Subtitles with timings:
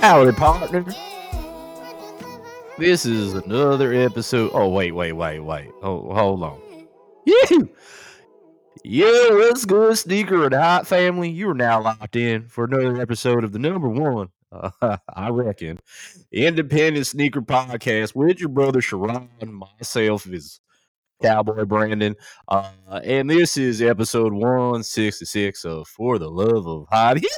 [0.00, 0.84] Howdy, partner.
[2.78, 4.50] This is another episode.
[4.54, 5.70] Oh, wait, wait, wait, wait.
[5.82, 6.60] Oh, hold on.
[7.24, 7.58] Yeah.
[8.82, 11.30] Yeah, what's good, Sneaker and Hot family?
[11.30, 14.70] You are now locked in for another episode of the number one, uh,
[15.14, 15.78] I reckon,
[16.32, 20.60] independent sneaker podcast with your brother Sharon, myself is
[21.22, 22.14] Cowboy Brandon,
[22.48, 22.70] uh,
[23.02, 27.18] and this is episode one sixty six of For the Love of Hype.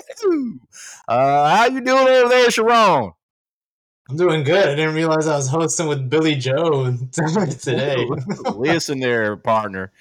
[1.08, 3.12] Uh, how you doing over there, Sharon?
[4.08, 4.68] I'm doing good.
[4.68, 8.06] I didn't realize I was hosting with Billy Joe today.
[8.54, 9.92] Listen there, partner.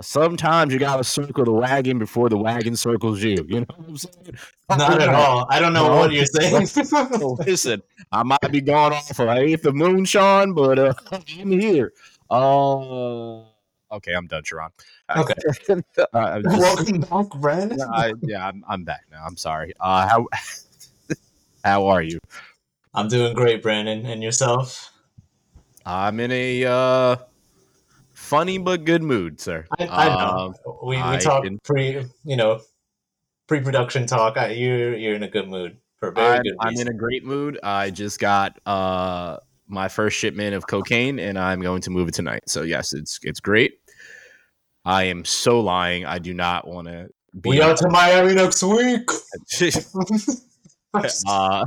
[0.00, 3.44] Sometimes you gotta circle the wagon before the wagon circles you.
[3.48, 4.38] You know what I'm saying?
[4.70, 5.46] Not at all.
[5.50, 6.68] I don't know what you're saying.
[7.46, 11.92] Listen, I might be going off of eighth of moonshine, but uh, I'm here.
[12.30, 13.40] Uh,
[13.90, 14.70] okay, I'm done, Sharon.
[15.16, 15.34] Okay.
[16.12, 17.80] uh, just- Welcome back, Brandon.
[17.82, 19.24] I, yeah, I'm, I'm back now.
[19.24, 19.72] I'm sorry.
[19.80, 20.26] Uh, how
[21.64, 22.20] how are you?
[22.94, 24.06] I'm doing great, Brandon.
[24.06, 24.92] And yourself?
[25.84, 27.16] I'm in a uh,
[28.28, 29.64] funny but good mood, sir.
[29.78, 30.78] I, I Um, know.
[30.84, 32.60] we we I talked can- pre, you know,
[33.48, 34.36] pre-production talk.
[34.36, 36.88] I, you're you're in a good mood for very I'm, good I'm reason.
[36.88, 37.58] in a great mood.
[37.62, 42.14] I just got uh, my first shipment of cocaine, and I'm going to move it
[42.14, 42.42] tonight.
[42.46, 43.72] So yes, it's it's great.
[44.84, 46.04] I am so lying.
[46.06, 47.08] I do not want to
[47.40, 47.50] be.
[47.50, 49.08] we out to Miami next week.
[50.94, 51.02] uh,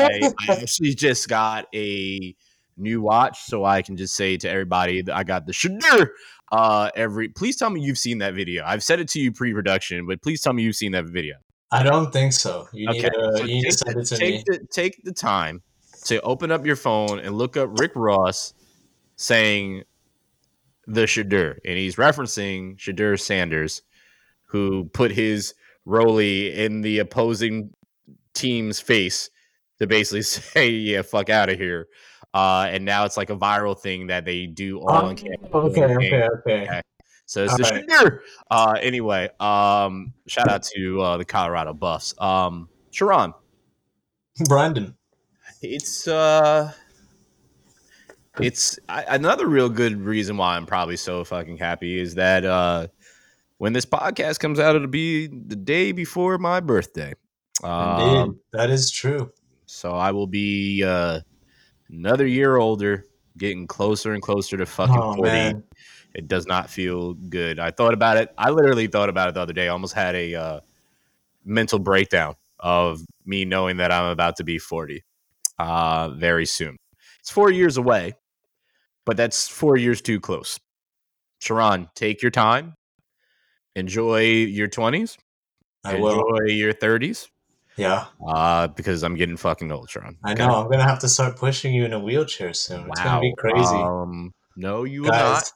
[0.00, 2.34] I actually just got a
[2.76, 6.08] new watch, so I can just say to everybody that I got the Shedeur.
[6.52, 8.64] Uh, every please tell me you've seen that video.
[8.64, 11.36] I've said it to you pre-production, but please tell me you've seen that video.
[11.70, 12.68] I don't think so.
[12.72, 15.04] You need Okay, to so you need to take send it to take the take
[15.04, 15.62] the time
[16.04, 18.54] to open up your phone and look up Rick Ross
[19.16, 19.82] saying
[20.86, 23.82] the Shedeur, and he's referencing Shedeur Sanders,
[24.46, 25.54] who put his
[25.86, 27.70] Rolly in the opposing
[28.32, 29.30] team's face
[29.78, 31.88] to basically say, "Yeah, fuck out of here."
[32.34, 35.36] Uh, and now it's like a viral thing that they do all Oh, on camera.
[35.54, 36.22] okay, during the game.
[36.22, 36.62] okay, okay.
[36.64, 36.80] Okay.
[37.26, 37.86] So it's All the right.
[37.88, 38.18] Shedeur.
[38.50, 42.12] Uh, anyway, um, shout out to uh, the Colorado Buffs.
[42.20, 43.32] Um, Sharon,
[44.46, 44.94] Brandon.
[45.62, 46.72] it's uh
[48.40, 52.88] it's I, another real good reason why i'm probably so fucking happy is that uh
[53.58, 57.14] when this podcast comes out it'll be the day before my birthday
[57.62, 59.30] um Indeed, that is true.
[59.66, 61.20] so i will be uh
[61.94, 63.06] another year older
[63.38, 65.64] getting closer and closer to fucking Oh 40 man,
[66.14, 67.58] it does not feel good.
[67.58, 68.32] I thought about it.
[68.38, 69.66] I literally thought about it the other day.
[69.66, 70.60] I almost had a uh
[71.44, 75.04] mental breakdown of me knowing that i'm about to be 40
[75.58, 76.76] uh very soon.
[77.20, 78.14] It's four years away
[79.04, 80.58] but that's four years too close.
[81.40, 82.74] Sharon take your time.
[83.76, 85.18] Enjoy your 20s
[85.84, 86.12] I will.
[86.12, 87.28] enjoy your 30s
[87.76, 90.16] Yeah, uh because i'm getting fucking Ultron.
[90.24, 90.54] I know.
[90.54, 92.88] I'm gonna have to start pushing you in a wheelchair soon.
[92.88, 95.52] It's gonna be crazy, um no you will not guys.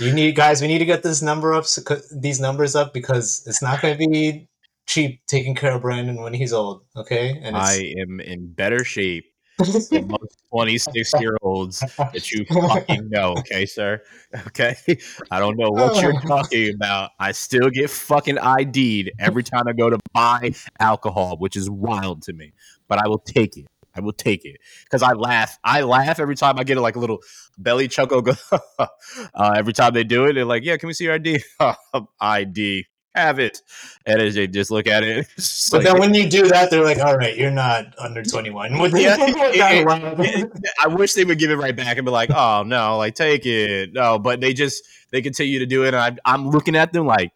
[0.00, 0.60] You need guys.
[0.62, 1.64] We need to get this number up.
[2.12, 4.48] These numbers up because it's not gonna be
[4.86, 6.82] cheap taking care of Brandon when he's old.
[6.96, 9.26] Okay, and i am in better shape
[9.58, 14.02] than most 26 year olds that you fucking know, okay, sir?
[14.46, 14.76] Okay.
[15.30, 17.10] I don't know what you're talking about.
[17.18, 22.22] I still get fucking ID'd every time I go to buy alcohol, which is wild
[22.22, 22.52] to me.
[22.88, 23.66] But I will take it.
[23.94, 25.58] I will take it because I laugh.
[25.64, 27.18] I laugh every time I get a, like a little
[27.58, 28.22] belly chuckle.
[28.22, 28.34] Go
[28.78, 28.86] uh,
[29.56, 30.34] every time they do it.
[30.34, 31.42] They're like, "Yeah, can we see your ID?
[32.20, 33.62] ID, have it."
[34.06, 35.26] And as they just look at it,
[35.70, 38.78] But like- then when you do that, they're like, "All right, you're not under 21."
[38.78, 42.62] With Yeah, the- I wish they would give it right back and be like, "Oh
[42.64, 46.16] no, like take it." No, but they just they continue to do it, and I,
[46.24, 47.32] I'm looking at them like,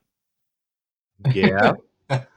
[1.34, 1.72] "Yeah,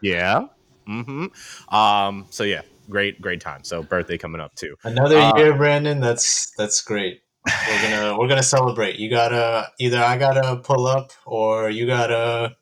[0.01, 0.47] yeah,
[0.87, 3.63] mm-hmm." Um, so yeah, great, great time.
[3.63, 4.75] So birthday coming up too.
[4.83, 5.99] Another Uh, year, Brandon.
[5.99, 7.21] That's that's great.
[7.45, 8.95] We're gonna we're gonna celebrate.
[8.97, 12.55] You gotta either I gotta pull up or you gotta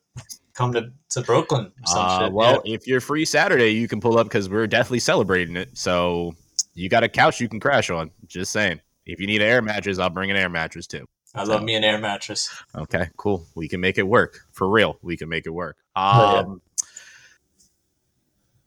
[0.54, 1.66] come to, to Brooklyn.
[1.66, 2.34] Or some Uh, shit.
[2.34, 5.70] well, if you're free Saturday, you can pull up because we're definitely celebrating it.
[5.78, 6.34] So
[6.76, 8.12] you got a couch you can crash on.
[8.28, 8.80] Just saying.
[9.06, 11.06] If you need an air mattress, I'll bring an air mattress too.
[11.36, 12.50] I love me an air mattress.
[12.76, 13.46] Okay, cool.
[13.56, 14.98] We can make it work for real.
[15.02, 15.78] We can make it work.
[15.96, 16.40] Oh, yeah.
[16.42, 16.62] Um,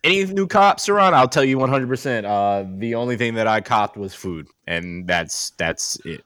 [0.03, 1.15] any new cops around?
[1.15, 1.87] I'll tell you 100.
[1.87, 6.23] percent Uh, the only thing that I copped was food, and that's that's it.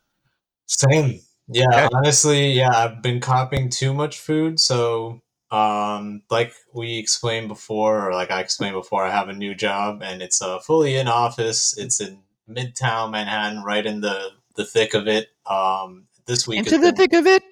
[0.66, 1.19] Same.
[1.48, 1.90] Yeah, Okay.
[1.94, 4.60] honestly, yeah, I've been copying too much food.
[4.60, 9.53] So, um, like we explained before, or like I explained before, I have a new
[9.53, 11.77] job and it's uh, fully in office.
[11.77, 12.19] It's in
[12.50, 15.30] Midtown Manhattan, right in the the thick of it.
[15.45, 17.44] Um, this week into the thick of it.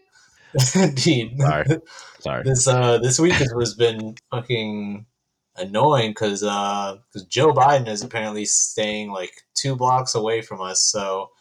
[0.75, 1.38] Indeed.
[1.40, 1.66] Sorry,
[2.19, 2.44] sorry.
[2.44, 5.06] This uh, this week has, has been fucking
[5.57, 10.81] annoying because uh, because Joe Biden is apparently staying like two blocks away from us.
[10.81, 11.31] So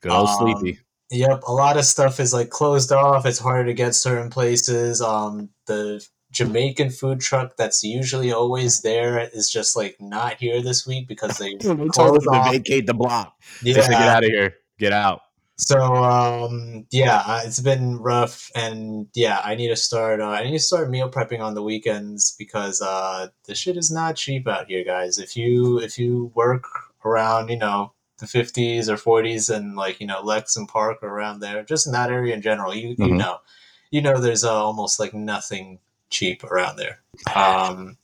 [0.00, 0.80] Good old um, sleepy.
[1.10, 3.26] Yep, a lot of stuff is like closed off.
[3.26, 5.00] It's harder to get certain places.
[5.00, 10.86] Um, the Jamaican food truck that's usually always there is just like not here this
[10.86, 13.34] week because they They told closed them to vacate the block.
[13.62, 14.54] Yeah, They said, get out of here.
[14.78, 15.22] Get out.
[15.56, 20.20] so um, yeah, uh, it's been rough, and yeah, I need to start.
[20.20, 23.90] Uh, I need to start meal prepping on the weekends because uh, the shit is
[23.90, 25.18] not cheap out here, guys.
[25.18, 26.64] If you if you work
[27.04, 31.40] around, you know, the fifties or forties, and like you know Lex and Park around
[31.40, 33.18] there, just in that area in general, you you Mhm.
[33.18, 33.38] know,
[33.90, 35.78] you know, there's uh, almost like nothing
[36.10, 37.00] cheap around there.
[37.36, 37.98] Um,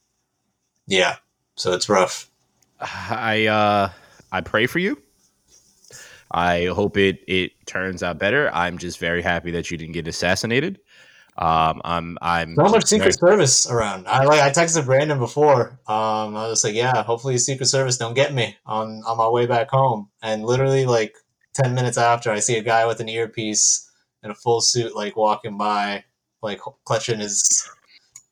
[0.86, 1.16] yeah,
[1.56, 2.28] so it's rough.
[2.80, 3.90] I uh
[4.32, 5.00] I pray for you.
[6.30, 8.50] I hope it it turns out better.
[8.54, 10.80] I'm just very happy that you didn't get assassinated.
[11.38, 14.06] Um, I'm I'm So much Secret very- Service around.
[14.06, 15.78] I like I texted Brandon before.
[15.86, 19.46] Um, I was like, yeah, hopefully Secret Service don't get me on on my way
[19.46, 20.10] back home.
[20.22, 21.14] And literally like
[21.54, 23.88] ten minutes after, I see a guy with an earpiece
[24.22, 26.04] and a full suit like walking by,
[26.42, 27.66] like clutching his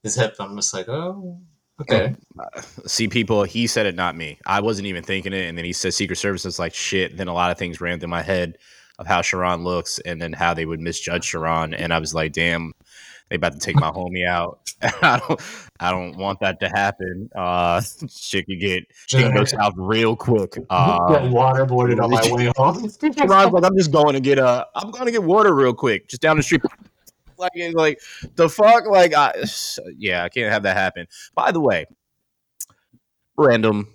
[0.02, 0.36] his hip.
[0.38, 1.40] I'm just like, oh,
[1.80, 2.14] okay.
[2.86, 3.44] see people.
[3.44, 4.38] He said it, not me.
[4.46, 7.16] I wasn't even thinking it, and then he said Secret Service is like shit.
[7.16, 8.58] Then a lot of things ran through my head
[8.98, 12.34] of how Sharon looks, and then how they would misjudge Sharon, and I was like,
[12.34, 12.74] damn.
[13.30, 14.58] They about to take my homie out.
[14.82, 15.40] I don't.
[15.78, 17.30] I don't want that to happen.
[17.34, 17.80] Uh,
[18.10, 20.54] shit could get shit could go south real quick.
[20.54, 22.74] Get Um, waterboarded on my way home.
[23.28, 26.08] Ron's like, I'm just going to get a, I'm going to get water real quick,
[26.08, 26.62] just down the street.
[27.38, 28.00] Like, like
[28.34, 29.32] the fuck, like, I,
[29.96, 31.06] yeah, I can't have that happen.
[31.34, 31.86] By the way,
[33.38, 33.94] random,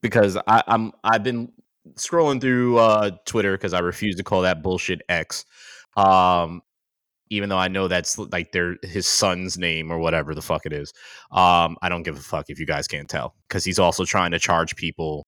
[0.00, 1.52] because I, I'm, I've been
[1.94, 5.44] scrolling through uh, Twitter because I refuse to call that bullshit X.
[5.96, 6.62] Um,
[7.30, 10.72] even though I know that's like their his son's name or whatever the fuck it
[10.72, 10.92] is.
[11.30, 14.30] Um, I don't give a fuck if you guys can't tell because he's also trying
[14.32, 15.26] to charge people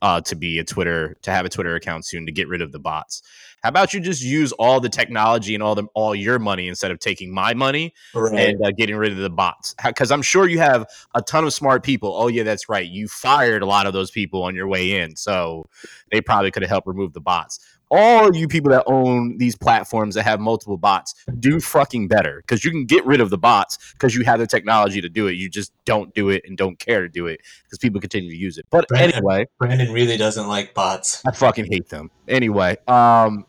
[0.00, 2.72] uh, to be a Twitter to have a Twitter account soon to get rid of
[2.72, 3.22] the bots.
[3.62, 6.90] How about you just use all the technology and all the all your money instead
[6.90, 8.34] of taking my money right.
[8.34, 9.74] and uh, getting rid of the bots?
[9.84, 12.12] Because I'm sure you have a ton of smart people.
[12.14, 12.88] Oh yeah, that's right.
[12.88, 15.66] You fired a lot of those people on your way in, so
[16.10, 17.60] they probably could have helped remove the bots.
[17.94, 22.64] All you people that own these platforms that have multiple bots, do fucking better because
[22.64, 25.32] you can get rid of the bots because you have the technology to do it.
[25.32, 28.36] You just don't do it and don't care to do it because people continue to
[28.36, 28.66] use it.
[28.70, 31.22] But Brandon- anyway, Brandon really doesn't like bots.
[31.26, 32.10] I fucking hate them.
[32.28, 33.44] Anyway, um,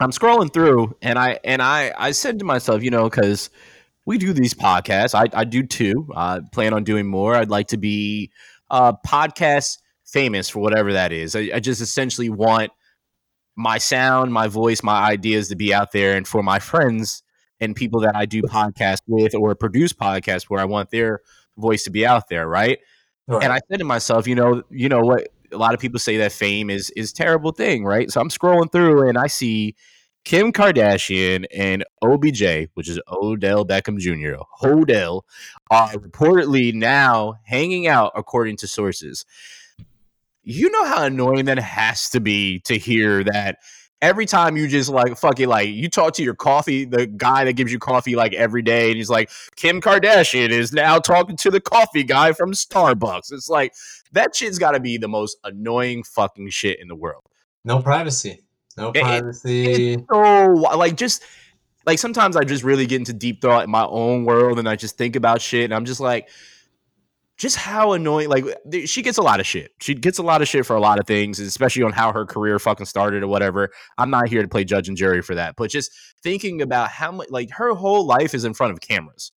[0.00, 3.50] I'm scrolling through, and I and I I said to myself, you know, because
[4.06, 6.08] we do these podcasts, I I do too.
[6.16, 7.36] I plan on doing more.
[7.36, 8.30] I'd like to be
[8.70, 11.36] uh podcast famous for whatever that is.
[11.36, 12.72] I, I just essentially want
[13.56, 17.22] my sound, my voice, my ideas to be out there, and for my friends
[17.60, 21.20] and people that I do podcasts with or produce podcasts where I want their
[21.56, 22.78] voice to be out there, right?
[23.26, 23.42] Right.
[23.42, 25.28] And I said to myself, you know, you know what?
[25.52, 28.10] A lot of people say that fame is is a terrible thing, right?
[28.10, 29.76] So I'm scrolling through and I see
[30.24, 35.24] Kim Kardashian and OBJ, which is Odell Beckham Jr., Odell,
[35.70, 39.26] are reportedly now hanging out, according to sources.
[40.44, 43.58] You know how annoying that has to be to hear that
[44.02, 47.44] every time you just like fuck it, like you talk to your coffee, the guy
[47.44, 51.36] that gives you coffee like every day, and he's like, Kim Kardashian is now talking
[51.38, 53.32] to the coffee guy from Starbucks.
[53.32, 53.72] It's like
[54.12, 57.22] that shit's got to be the most annoying fucking shit in the world.
[57.64, 58.42] no privacy.
[58.76, 60.04] No It- it- privacy.
[60.12, 61.22] So like just
[61.86, 64.76] like sometimes I just really get into deep thought in my own world, and I
[64.76, 66.28] just think about shit, and I'm just like.
[67.36, 68.28] Just how annoying!
[68.28, 68.44] Like
[68.86, 69.72] she gets a lot of shit.
[69.80, 72.24] She gets a lot of shit for a lot of things, especially on how her
[72.24, 73.70] career fucking started or whatever.
[73.98, 75.90] I'm not here to play judge and jury for that, but just
[76.22, 79.32] thinking about how much, like her whole life is in front of cameras.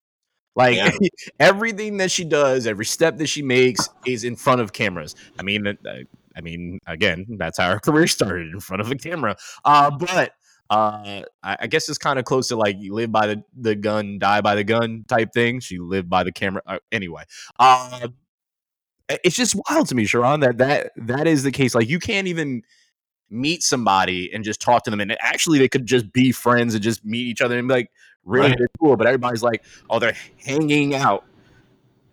[0.55, 0.91] Like Yeah.
[1.39, 5.15] everything that she does, every step that she makes is in front of cameras.
[5.39, 5.73] I mean, uh,
[6.35, 9.35] I mean, again, that's how her career started in front of a camera.
[9.65, 10.33] Uh, but
[10.69, 13.75] uh, I, I guess it's kind of close to like you live by the, the
[13.75, 15.59] gun, die by the gun type thing.
[15.59, 16.61] She lived by the camera.
[16.65, 17.23] Uh, anyway,
[17.59, 18.07] uh,
[19.09, 21.73] it's just wild to me, Sharon, that that that is the case.
[21.73, 22.63] Like you can't even
[23.29, 26.83] meet somebody and just talk to them, and actually they could just be friends and
[26.83, 27.91] just meet each other and be like,
[28.25, 28.59] really, Right.
[28.79, 28.97] cool.
[28.97, 31.23] But everybody's like, oh, they're hanging out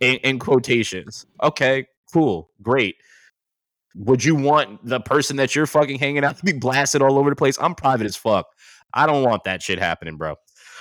[0.01, 1.27] in, in quotations.
[1.43, 2.97] Okay, cool, great.
[3.97, 7.31] Would you want the person that you're fucking hanging out to be blasted all over
[7.31, 7.57] the place?
[7.61, 8.47] I'm private as fuck.
[8.93, 10.37] I don't want that shit happening, bro.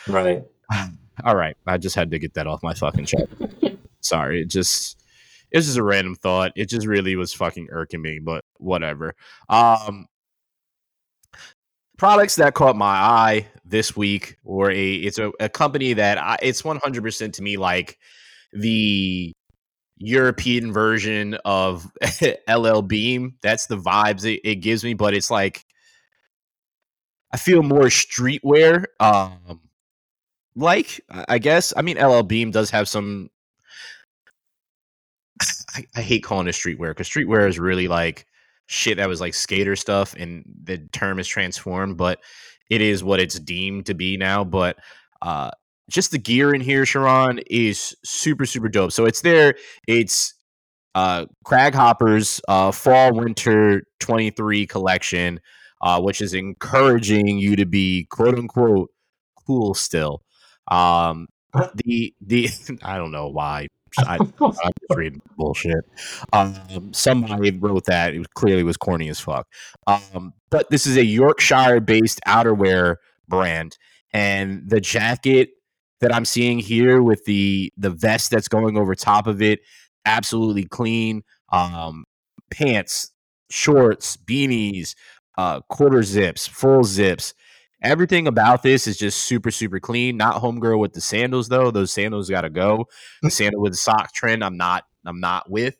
[0.07, 0.43] Right.
[1.23, 3.27] All right, I just had to get that off my fucking chest.
[4.01, 5.03] Sorry, it just
[5.51, 6.51] it was just a random thought.
[6.55, 9.13] It just really was fucking irking me, but whatever.
[9.47, 10.07] Um,
[11.97, 16.37] products that caught my eye this week, or a it's a, a company that I,
[16.41, 17.99] it's one hundred percent to me like
[18.53, 19.33] the
[20.05, 21.89] European version of
[22.53, 23.35] LL Bean.
[23.41, 25.65] That's the vibes it, it gives me, but it's like
[27.31, 28.85] I feel more streetwear.
[28.99, 29.61] Um,
[30.55, 33.29] like I guess I mean LL Bean does have some.
[35.75, 38.27] I, I hate calling it streetwear because streetwear is really like
[38.67, 42.19] shit that was like skater stuff, and the term is transformed, but
[42.69, 44.43] it is what it's deemed to be now.
[44.43, 44.77] But
[45.21, 45.51] uh,
[45.89, 48.91] just the gear in here, Sharon, is super super dope.
[48.91, 49.55] So it's there.
[49.87, 50.33] It's
[50.95, 55.39] uh, Craghoppers uh, Fall Winter 23 collection,
[55.81, 58.89] uh, which is encouraging you to be quote unquote
[59.45, 60.21] cool still.
[60.69, 61.27] Um,
[61.85, 62.49] the the
[62.83, 63.67] I don't know why.
[63.99, 64.59] I, am just
[64.95, 65.85] reading bullshit.
[66.31, 69.47] Um, somebody wrote that it was, clearly was corny as fuck.
[69.85, 72.95] Um, but this is a Yorkshire-based outerwear
[73.27, 73.77] brand,
[74.11, 75.49] and the jacket
[76.03, 79.61] that I'm seeing here with the the vest that's going over top of it
[80.05, 81.23] absolutely clean.
[81.49, 82.05] Um,
[82.51, 83.11] pants,
[83.49, 84.95] shorts, beanies,
[85.37, 87.33] uh, quarter zips, full zips.
[87.81, 90.15] Everything about this is just super, super clean.
[90.15, 91.71] Not homegirl with the sandals though.
[91.71, 92.85] Those sandals got to go.
[93.21, 95.77] The sandal with the sock trend, I'm not, I'm not with,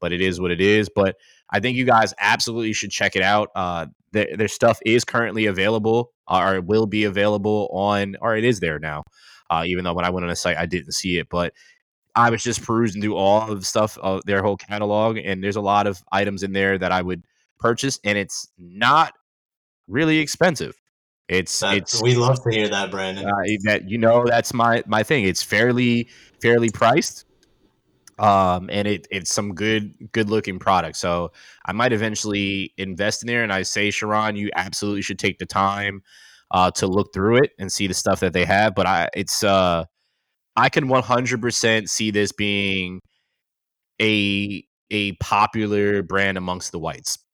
[0.00, 0.88] but it is what it is.
[0.94, 1.16] But
[1.50, 3.50] I think you guys absolutely should check it out.
[3.54, 8.60] Uh, their, their stuff is currently available, or will be available on, or it is
[8.60, 9.04] there now.
[9.52, 11.52] Uh, even though when I went on the site, I didn't see it, but
[12.14, 15.56] I was just perusing through all of the stuff of their whole catalog, and there's
[15.56, 17.22] a lot of items in there that I would
[17.58, 19.12] purchase, and it's not
[19.88, 20.74] really expensive.
[21.28, 23.26] It's That- it's we love to hear that, Brandon.
[23.26, 23.32] uh,
[23.64, 25.24] that you know that's my my thing.
[25.24, 26.08] It's fairly
[26.40, 27.26] fairly priced,
[28.18, 30.96] um, and it it's some good good looking product.
[30.96, 31.32] So
[31.66, 33.42] I might eventually invest in there.
[33.42, 36.02] And I say, Sharon, you absolutely should take the time
[36.52, 38.74] uh, to look through it and see the stuff that they have.
[38.74, 39.84] But I it's uh
[40.54, 43.00] I can 100% see this being
[44.00, 47.18] a a popular brand amongst the whites.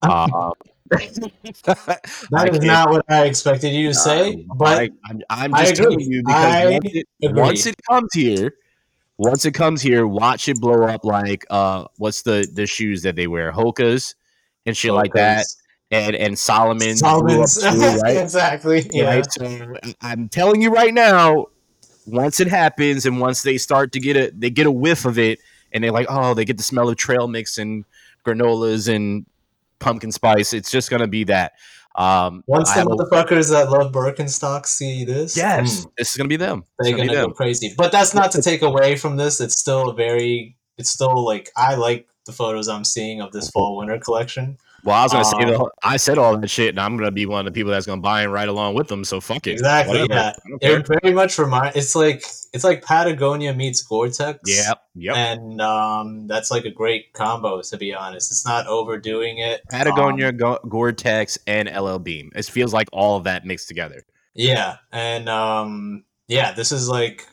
[0.00, 0.52] Um,
[0.90, 6.00] that is can't- what I expected you to say, but I, I'm, I'm just telling
[6.00, 8.54] you because once, it, once it comes here,
[9.18, 13.16] once it comes here, watch it blow up like uh, what's the the shoes that
[13.16, 14.14] they wear, Hokas
[14.66, 15.46] and shit like that,
[15.90, 16.96] and and Salomon.
[16.96, 18.16] Salomon's, too, right?
[18.22, 18.88] exactly.
[18.92, 19.16] Yeah.
[19.16, 19.32] Right?
[19.32, 21.46] So I'm telling you right now,
[22.06, 25.18] once it happens and once they start to get a they get a whiff of
[25.18, 25.40] it
[25.72, 27.84] and they're like, oh, they get the smell of trail mix and
[28.24, 29.26] granolas and
[29.78, 31.52] pumpkin spice, it's just gonna be that.
[31.94, 36.36] Um Once the motherfuckers that love Birkenstock see this, yes, mm, this is gonna be
[36.36, 36.64] them.
[36.78, 37.74] They're gonna gonna be go crazy.
[37.76, 39.40] But that's not to take away from this.
[39.40, 40.56] It's still a very.
[40.76, 44.58] It's still like I like the photos I'm seeing of this fall winter collection.
[44.88, 46.96] Well, I was gonna say Um, the whole, I said all that shit, and I'm
[46.96, 49.04] gonna be one of the people that's gonna buy and ride along with them.
[49.04, 49.52] So fuck it.
[49.52, 50.14] Exactly, Whatever.
[50.14, 50.32] yeah.
[50.44, 50.78] I don't care.
[50.78, 51.76] It very much remind.
[51.76, 54.38] It's like it's like Patagonia meets Gore-Tex.
[54.46, 54.82] Yep.
[54.94, 55.16] Yep.
[55.16, 58.30] And um, that's like a great combo, to be honest.
[58.30, 59.60] It's not overdoing it.
[59.70, 62.30] Patagonia, Um, Go- Gore-Tex, and LL Bean.
[62.34, 64.06] It feels like all of that mixed together.
[64.34, 67.26] Yeah, and um, yeah, this is like,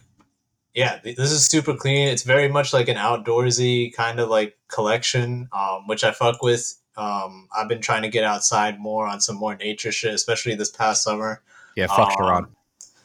[0.74, 2.10] yeah, this is super clean.
[2.10, 6.74] It's very much like an outdoorsy kind of like collection, um, which I fuck with.
[6.98, 10.72] Um, I've been trying to get outside more on some more nature shit, especially this
[10.72, 11.42] past summer.
[11.75, 11.88] Yeah.
[11.88, 12.48] Fuck Um,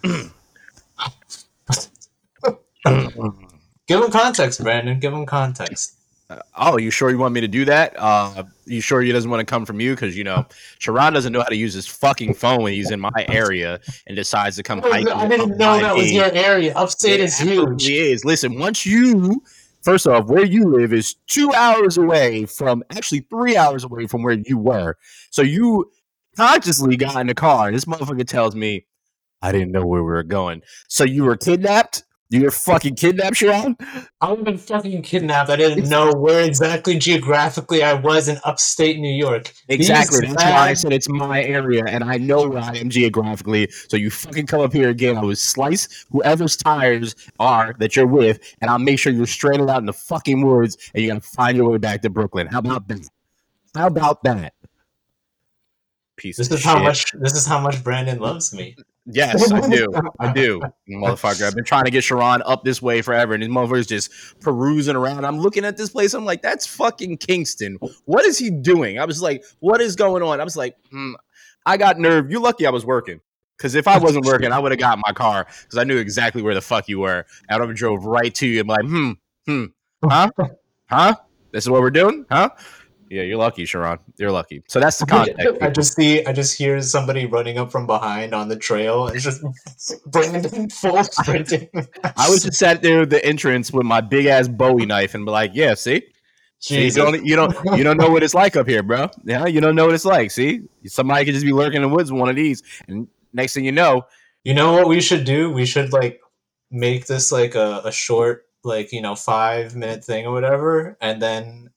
[0.04, 0.30] Sharon.
[3.86, 5.00] Give him context, Brandon.
[5.00, 5.96] Give him context.
[6.56, 7.92] oh, you sure you want me to do that?
[7.98, 9.94] Uh, you sure he doesn't want to come from you?
[9.96, 10.46] Because you know,
[10.78, 14.14] Sharon doesn't know how to use his fucking phone when he's in my area and
[14.14, 15.08] decides to come hiking.
[15.08, 16.72] I didn't know that was your area.
[16.74, 17.88] Upstate It is huge.
[17.88, 18.24] is.
[18.24, 19.42] Listen, once you,
[19.82, 24.22] first off, where you live is two hours away from, actually three hours away from
[24.22, 24.96] where you were.
[25.30, 25.90] So you
[26.36, 27.68] consciously got in the car.
[27.68, 28.86] And this motherfucker tells me,
[29.42, 30.62] I didn't know where we were going.
[30.88, 32.04] So you were kidnapped?
[32.32, 33.76] You were fucking kidnapped, Sharon?
[34.20, 35.50] I've been fucking kidnapped.
[35.50, 39.52] I didn't know where exactly geographically I was in upstate New York.
[39.68, 40.20] Exactly.
[40.20, 43.68] These That's why I said it's my area, and I know where I am geographically.
[43.88, 45.16] So you fucking come up here again.
[45.16, 49.68] I will slice whoever's tires are that you're with, and I'll make sure you're stranded
[49.68, 52.46] out in the fucking woods, and you're gonna find your way back to Brooklyn.
[52.46, 53.08] How about that?
[53.74, 54.54] How about that?
[56.16, 57.10] Piece This of is how much.
[57.12, 58.76] This is how much Brandon loves me.
[59.06, 59.92] Yes, I do.
[60.18, 61.46] I do, motherfucker.
[61.46, 64.94] I've been trying to get Sharon up this way forever, and this motherfucker's just perusing
[64.94, 65.24] around.
[65.24, 66.14] I'm looking at this place.
[66.14, 67.78] I'm like, that's fucking Kingston.
[68.04, 68.98] What is he doing?
[68.98, 70.40] I was like, what is going on?
[70.40, 71.14] I was like, hmm,
[71.66, 72.30] I got nerve.
[72.30, 73.20] You're lucky I was working.
[73.56, 76.40] Because if I wasn't working, I would have got my car because I knew exactly
[76.40, 77.26] where the fuck you were.
[77.48, 79.10] I would have drove right to you and be like, hmm,
[79.46, 79.64] hmm,
[80.02, 80.30] huh,
[80.86, 81.16] huh?
[81.52, 82.50] This is what we're doing, huh?
[83.10, 83.98] Yeah, you're lucky, Sharon.
[84.18, 84.62] You're lucky.
[84.68, 85.44] So that's the context.
[85.60, 89.16] I just see, I just hear somebody running up from behind on the trail, and
[89.16, 89.42] it's just
[90.06, 91.68] Brandon full sprinting.
[92.16, 95.24] I was just sat there at the entrance with my big ass Bowie knife and
[95.24, 96.04] be like, "Yeah, see,
[96.60, 99.08] see you don't, you don't, you don't know what it's like up here, bro.
[99.24, 100.30] Yeah, you don't know what it's like.
[100.30, 103.54] See, somebody could just be lurking in the woods with one of these, and next
[103.54, 104.02] thing you know,
[104.44, 105.50] you know what we should do?
[105.50, 106.20] We should like
[106.70, 111.20] make this like a, a short, like you know, five minute thing or whatever, and
[111.20, 111.69] then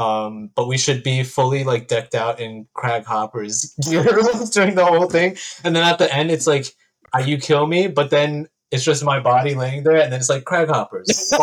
[0.00, 4.02] um, but we should be fully like decked out in Craghopper's gear
[4.52, 5.36] during the whole thing.
[5.62, 6.74] And then at the end, it's like,
[7.14, 10.30] uh, you kill me, but then it's just my body laying there, and then it's
[10.30, 11.06] like Craghoppers.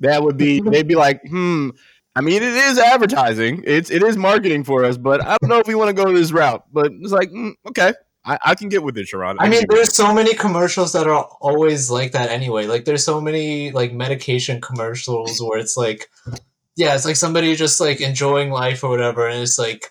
[0.00, 1.70] that would be, they'd be like, hmm.
[2.16, 3.62] I mean, it is advertising.
[3.66, 6.12] It's it is marketing for us, but I don't know if we want to go
[6.12, 6.64] this route.
[6.72, 7.92] But it's like, mm, okay,
[8.30, 9.38] I, I can get with it, Sharon.
[9.40, 12.66] I, I mean, there's so many commercials that are always like that anyway.
[12.66, 16.08] Like, there's so many like medication commercials where it's like,
[16.76, 19.86] yeah, it's like somebody just like enjoying life or whatever, and it's like,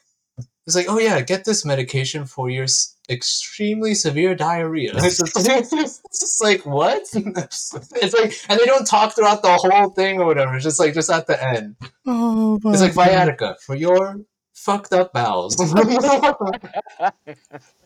[0.65, 2.67] it's like, oh yeah, get this medication for your
[3.09, 4.93] extremely severe diarrhea.
[4.95, 7.01] It's just, it's just like what?
[7.13, 10.55] it's like, and they don't talk throughout the whole thing or whatever.
[10.55, 11.75] It's just like just at the end.
[12.05, 14.15] Oh, it's like Viatica for your
[14.53, 15.57] fucked up bowels.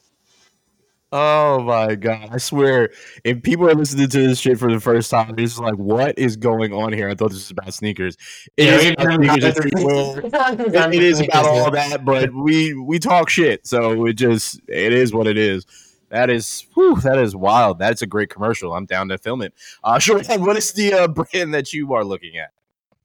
[1.15, 2.29] Oh my god!
[2.31, 2.89] I swear,
[3.23, 6.17] if people are listening to this shit for the first time, it's just like, what
[6.17, 7.07] is going on here?
[7.07, 8.17] I thought this was about sneakers.
[8.57, 9.57] It yeah, is about sneakers
[10.73, 14.91] it, it is about all that, but we we talk shit, so it just it
[14.91, 15.67] is what it is.
[16.09, 17.77] That is, whew, that is wild.
[17.77, 18.73] That's a great commercial.
[18.73, 19.53] I'm down to film it.
[19.83, 20.19] Uh, sure.
[20.39, 22.49] What is the uh, brand that you are looking at?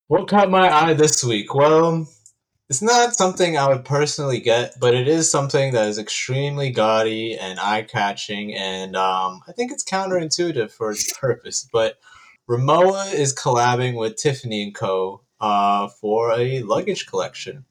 [0.06, 1.54] What caught my eye this week?
[1.54, 2.08] Well,
[2.68, 7.36] it's not something I would personally get, but it is something that is extremely gaudy
[7.36, 11.68] and eye catching, and um, I think it's counterintuitive for its purpose.
[11.72, 11.98] But
[12.48, 15.22] Rimowa is collabing with Tiffany and Co.
[15.40, 17.64] Uh, for a luggage collection.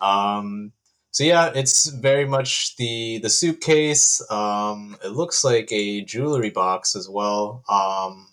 [0.00, 0.72] Um,
[1.12, 4.20] so yeah, it's very much the the suitcase.
[4.28, 7.62] Um, it looks like a jewelry box as well.
[7.68, 8.26] Um,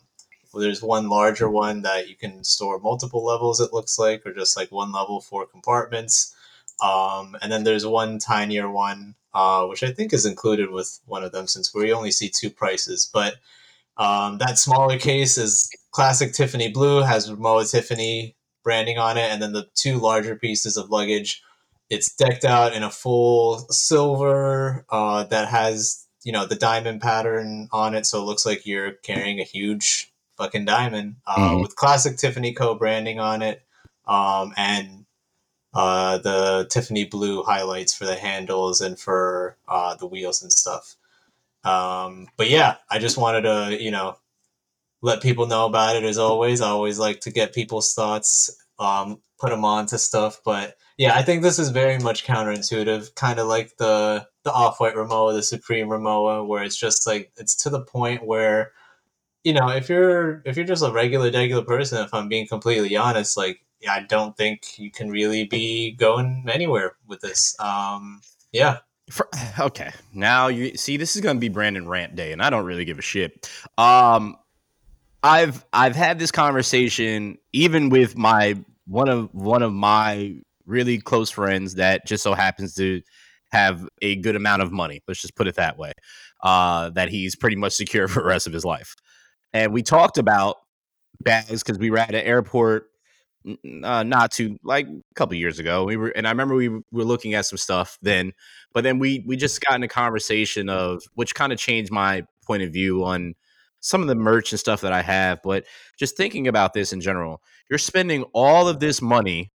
[0.53, 3.59] there's one larger one that you can store multiple levels.
[3.59, 6.35] It looks like, or just like one level, four compartments.
[6.81, 11.23] Um, and then there's one tinier one, uh, which I think is included with one
[11.23, 13.09] of them, since we only see two prices.
[13.13, 13.35] But
[13.97, 19.41] um, that smaller case is classic Tiffany blue, has Rimowa Tiffany branding on it, and
[19.41, 21.43] then the two larger pieces of luggage.
[21.89, 27.67] It's decked out in a full silver uh, that has you know the diamond pattern
[27.71, 30.08] on it, so it looks like you're carrying a huge
[30.39, 31.61] fucking diamond uh, mm-hmm.
[31.61, 33.61] with classic Tiffany Co branding on it,
[34.07, 35.05] um, and
[35.73, 40.95] uh, the Tiffany blue highlights for the handles and for uh, the wheels and stuff.
[41.63, 44.17] Um, but yeah, I just wanted to you know
[45.01, 46.03] let people know about it.
[46.03, 48.49] As always, I always like to get people's thoughts,
[48.79, 50.41] um, put them on to stuff.
[50.43, 54.79] But yeah, I think this is very much counterintuitive, kind of like the the off
[54.79, 58.71] white Rimowa, the Supreme Rimowa, where it's just like it's to the point where
[59.49, 62.95] you know, if you're if you're just a regular regular person, if I'm being completely
[62.95, 63.59] honest, like
[63.89, 67.55] I don't think you can really be going anywhere with this.
[67.59, 68.77] Um, yeah.
[69.09, 69.27] For,
[69.59, 72.63] okay, now you see this is going to be Brandon rant day, and I don't
[72.63, 73.49] really give a shit.
[73.75, 74.37] Um,
[75.23, 80.35] I've I've had this conversation even with my one of one of my
[80.67, 83.01] really close friends that just so happens to
[83.51, 85.01] have a good amount of money.
[85.07, 85.93] Let's just put it that way.
[86.43, 88.95] Uh, that he's pretty much secure for the rest of his life
[89.53, 90.57] and we talked about
[91.21, 92.89] bags because we were at an airport
[93.83, 95.85] uh, not too like a couple years ago.
[95.85, 98.33] We were, and I remember we were looking at some stuff then,
[98.73, 102.25] but then we we just got in a conversation of which kind of changed my
[102.45, 103.35] point of view on
[103.79, 105.41] some of the merch and stuff that I have.
[105.41, 105.65] But
[105.97, 109.51] just thinking about this in general, you're spending all of this money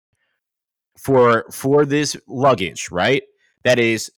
[0.98, 3.22] for for this luggage, right?
[3.64, 4.10] That is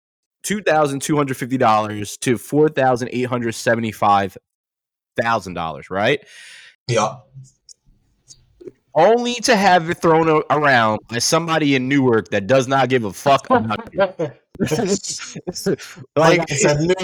[0.43, 4.39] two thousand two hundred fifty dollars to four thousand eight hundred seventy five
[5.21, 6.25] thousand dollars, right?
[6.89, 7.17] Yeah.
[8.95, 13.13] Only to have it thrown around by somebody in Newark that does not give a
[13.13, 14.01] fuck about you.
[16.17, 16.99] like I said, not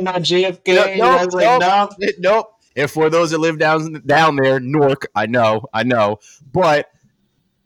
[0.00, 0.96] not JFK.
[0.96, 2.46] Nope, nope, nope, nope.
[2.76, 6.18] And for those that live down down there, Newark, I know, I know,
[6.52, 6.86] but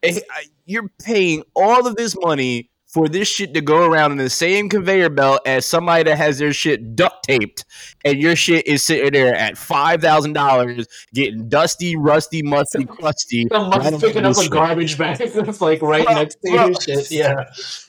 [0.03, 0.19] eh,
[0.67, 4.69] you're paying all of this money for this shit to go around in the same
[4.69, 7.65] conveyor belt as somebody that has their shit duct taped,
[8.05, 13.47] and your shit is sitting there at five thousand dollars, getting dusty, rusty, musty, crusty.
[13.51, 14.51] Someone's picking up a shit.
[14.51, 17.11] garbage bag that's like right next to your shit.
[17.11, 17.45] Yeah,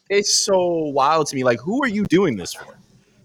[0.09, 1.43] it's so wild to me.
[1.43, 2.77] Like, who are you doing this for?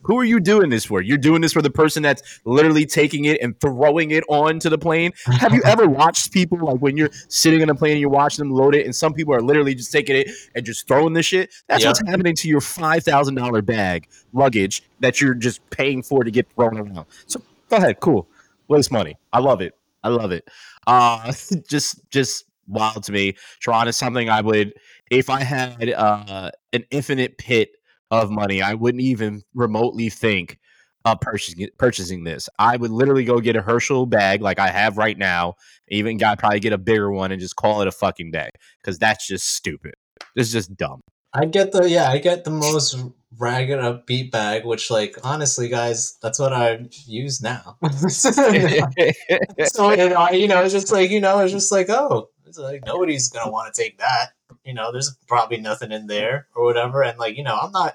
[0.07, 1.03] Who are you doing this for?
[1.03, 4.79] You're doing this for the person that's literally taking it and throwing it onto the
[4.79, 5.13] plane.
[5.27, 8.45] Have you ever watched people like when you're sitting in a plane and you're watching
[8.45, 11.25] them load it, and some people are literally just taking it and just throwing the
[11.25, 11.53] shit?
[11.67, 16.23] That's what's happening to your five thousand dollar bag luggage that you're just paying for
[16.23, 17.07] to get thrown around.
[17.27, 18.29] So go ahead, cool,
[18.69, 19.19] waste money.
[19.33, 19.75] I love it.
[20.05, 20.49] I love it.
[20.87, 21.33] Uh,
[21.69, 23.35] just just wild to me.
[23.59, 24.73] Tron is something I would
[25.11, 27.76] if I had uh, an infinite pit
[28.11, 30.59] of money, I wouldn't even remotely think
[31.05, 32.49] of purchasing purchasing this.
[32.59, 35.55] I would literally go get a Herschel bag like I have right now.
[35.89, 38.51] Even got probably get a bigger one and just call it a fucking day
[38.83, 39.95] because that's just stupid.
[40.35, 41.01] It's just dumb.
[41.33, 42.97] I get the yeah, I get the most
[43.39, 47.77] ragged upbeat bag, which like honestly, guys, that's what I use now.
[48.09, 52.59] so you know, you know, it's just like you know, it's just like oh, it's
[52.59, 54.31] like nobody's gonna want to take that.
[54.67, 57.95] You know, there's probably nothing in there or whatever, and like you know, I'm not,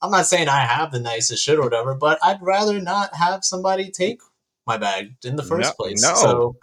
[0.00, 3.44] I'm not saying I have the nicest shit or whatever, but I'd rather not have
[3.44, 4.20] somebody take
[4.66, 6.02] my bag in the first No- place.
[6.02, 6.14] no.
[6.14, 6.56] So,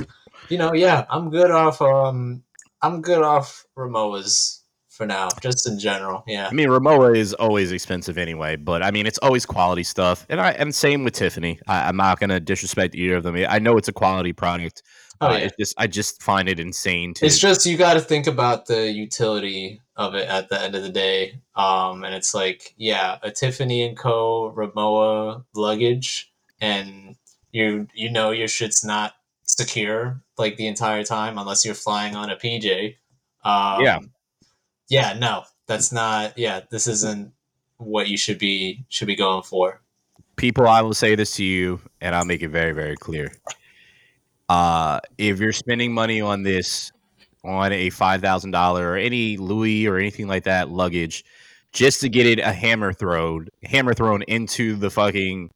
[0.50, 1.82] you know, yeah, I'm good off.
[1.82, 2.43] Um,
[2.82, 6.24] I'm good off Rimowa's for now, just in general.
[6.28, 6.48] Yeah.
[6.50, 10.26] I mean, Rimowa is always expensive anyway, but I mean, it's always quality stuff.
[10.30, 11.60] And I and same with Tiffany.
[11.67, 13.36] I, I'm not gonna disrespect either of them.
[13.48, 14.84] I know it's a quality product.
[15.21, 15.38] Oh Uh, yeah.
[15.45, 18.65] it's just I just find it insane to It's just you got to think about
[18.67, 21.41] the utility of it at the end of the day.
[21.55, 24.53] Um, and it's like, yeah, a Tiffany and Co.
[24.55, 27.15] Rimowa luggage, and
[27.51, 32.29] you you know your shit's not secure like the entire time unless you're flying on
[32.29, 32.95] a PJ.
[33.43, 33.99] Um, Yeah.
[34.89, 36.38] yeah, no, that's not.
[36.38, 37.34] Yeah, this isn't
[37.77, 39.82] what you should be should be going for.
[40.38, 40.65] people.
[40.67, 43.34] I will say this to you, and I'll make it very very clear.
[44.50, 46.92] Uh, if you're spending money on this,
[47.46, 51.24] on a five thousand dollar or any Louis or anything like that luggage,
[51.72, 55.52] just to get it a hammer thrown, hammer thrown into the fucking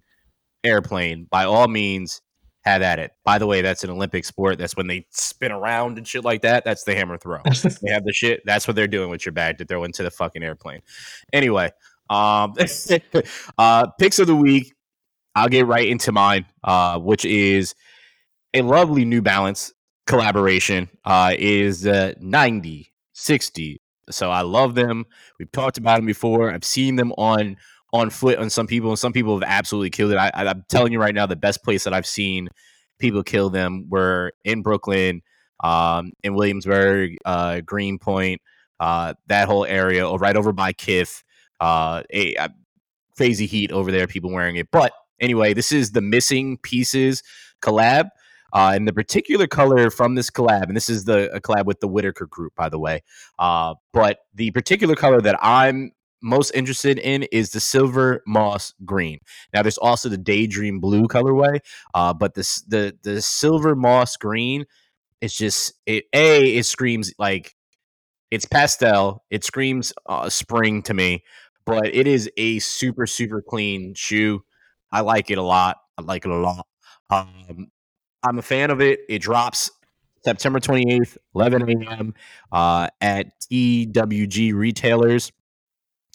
[0.64, 2.22] airplane, by all means,
[2.64, 3.12] have at it.
[3.26, 4.58] By the way, that's an Olympic sport.
[4.58, 6.64] That's when they spin around and shit like that.
[6.64, 7.42] That's the hammer throw.
[7.44, 8.42] they have the shit.
[8.46, 10.82] That's what they're doing with your bag to throw into the fucking airplane.
[11.34, 11.72] Anyway,
[12.10, 12.54] um,
[13.58, 14.74] uh, picks of the week.
[15.36, 17.74] I'll get right into mine, uh, which is
[18.54, 19.74] a lovely New Balance
[20.08, 20.90] collaboration.
[21.06, 23.82] Uh, is uh, 90, 60.
[24.10, 25.06] So I love them.
[25.40, 26.52] We've talked about them before.
[26.52, 27.58] I've seen them on
[27.94, 30.18] on foot on some people, and some people have absolutely killed it.
[30.18, 32.50] I, I'm telling you right now, the best place that I've seen
[32.98, 35.22] people kill them were in Brooklyn,
[35.64, 38.42] um, in Williamsburg, uh, Greenpoint,
[38.80, 41.24] uh, that whole area, or right over by Kith.
[41.60, 42.50] Uh, a, a
[43.16, 44.70] crazy heat over there, people wearing it.
[44.72, 47.22] But anyway, this is the missing pieces
[47.62, 48.10] collab.
[48.54, 51.80] Uh, and the particular color from this collab, and this is the a collab with
[51.80, 53.02] the Whitaker group, by the way.
[53.40, 59.20] Uh, but the particular color that I'm most interested in is the silver moss green.
[59.54, 61.60] Now, there's also the daydream blue colorway,
[61.94, 64.66] uh, but this the the silver moss green
[65.22, 66.06] is just it.
[66.14, 67.56] A it screams like
[68.32, 69.24] it's pastel.
[69.30, 71.24] It screams uh, spring to me,
[71.66, 74.44] but it is a super super clean shoe.
[74.92, 75.78] I like it a lot.
[75.98, 76.68] I like it a lot.
[77.10, 77.72] Um,
[78.24, 79.02] I'm a fan of it.
[79.10, 79.72] It drops
[80.24, 82.14] September 28th, 11 a.m.
[82.52, 85.32] Uh, at TWG retailers.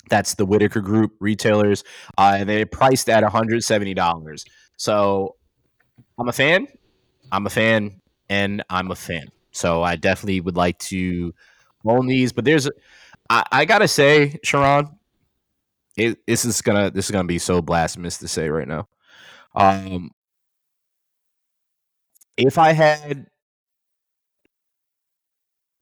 [0.09, 1.85] That's the Whitaker Group retailers,
[2.17, 4.45] uh, they're priced at $170.
[4.77, 5.37] So
[6.19, 6.67] I'm a fan.
[7.31, 9.29] I'm a fan, and I'm a fan.
[9.51, 11.35] So I definitely would like to
[11.85, 12.33] own these.
[12.33, 12.71] But there's,
[13.29, 14.89] I, I gotta say, Sharon,
[15.97, 18.89] it, this is gonna this is gonna be so blasphemous to say right now.
[19.55, 20.11] Um,
[22.39, 23.27] if I had,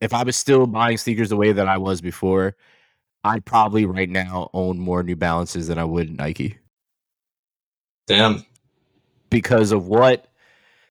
[0.00, 2.56] if I was still buying sneakers the way that I was before,
[3.22, 6.58] I'd probably right now own more New Balances than I would Nike
[8.06, 8.44] Damn.
[9.30, 10.28] because of what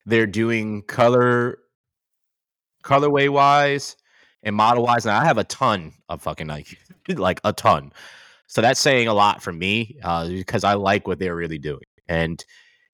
[0.06, 1.60] they're doing color
[2.84, 3.96] colorway wise
[4.44, 5.06] and model wise.
[5.06, 6.78] And I have a ton of fucking Nike,
[7.10, 7.92] like a ton.
[8.48, 11.82] So that's saying a lot for me uh, because I like what they're really doing.
[12.08, 12.44] And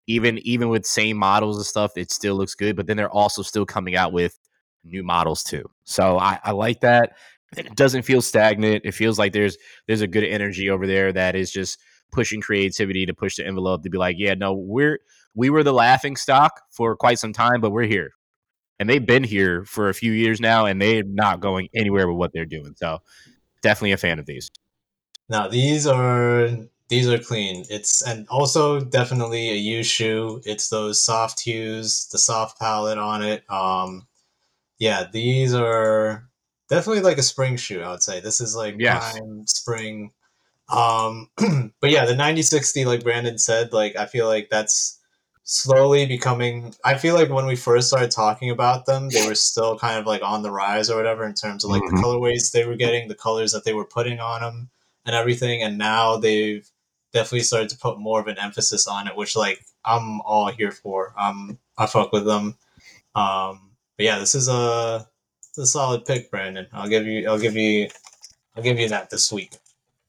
[0.08, 2.76] even even with same models and stuff, it still looks good.
[2.76, 4.38] But then they're also still coming out with
[4.84, 5.70] new models too.
[5.84, 7.14] So I, I like that.
[7.58, 8.86] It doesn't feel stagnant.
[8.86, 11.80] It feels like there's there's a good energy over there that is just
[12.12, 15.00] pushing creativity to push the envelope to be like, yeah, no, we're
[15.34, 18.12] we were the laughing stock for quite some time, but we're here.
[18.80, 22.18] And they've been here for a few years now, and they're not going anywhere with
[22.18, 22.74] what they're doing.
[22.78, 23.00] So
[23.62, 24.50] definitely a fan of these.
[25.30, 26.50] Now these are
[26.92, 27.64] these are clean.
[27.70, 30.42] It's and also definitely a U shoe.
[30.44, 33.50] It's those soft hues, the soft palette on it.
[33.50, 34.08] Um,
[34.78, 36.28] yeah, these are
[36.70, 37.80] definitely like a spring shoe.
[37.82, 39.14] I would say this is like Yes.
[39.18, 40.12] prime spring.
[40.68, 41.30] Um,
[41.80, 45.00] but yeah, the 9060, like Brandon said, like I feel like that's
[45.44, 46.74] slowly becoming.
[46.84, 50.06] I feel like when we first started talking about them, they were still kind of
[50.06, 51.92] like on the rise or whatever in terms of like Mhm.
[51.92, 54.70] the colorways they were getting, the colors that they were putting on them,
[55.06, 55.64] and everything.
[55.64, 56.70] And now they've
[57.14, 60.72] definitely started to put more of an emphasis on it, which like I'm all here
[60.72, 61.14] for.
[61.18, 62.58] Um, I fuck with them.
[63.16, 65.08] Um, but yeah, this is a,
[65.40, 66.68] this is a solid pick, Brandon.
[66.74, 67.28] I'll give you.
[67.30, 67.90] I'll give you.
[68.56, 69.54] I'll give you that this week.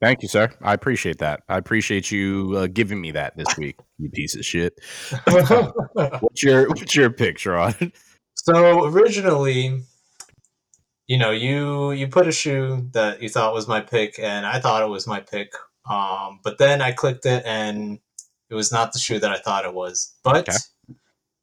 [0.00, 0.52] Thank you, sir.
[0.60, 1.44] I appreciate that.
[1.48, 3.78] I appreciate you uh, giving me that this week.
[3.98, 4.74] You piece of shit.
[5.24, 7.92] What's your What's your pick, Sharon?
[8.34, 9.82] so originally,
[11.06, 14.58] you know, you you put a shoe that you thought was my pick, and I
[14.58, 15.52] thought it was my pick.
[15.88, 17.98] Um, but then I clicked it, and
[18.50, 20.14] it was not the shoe that I thought it was.
[20.22, 20.58] But Okay.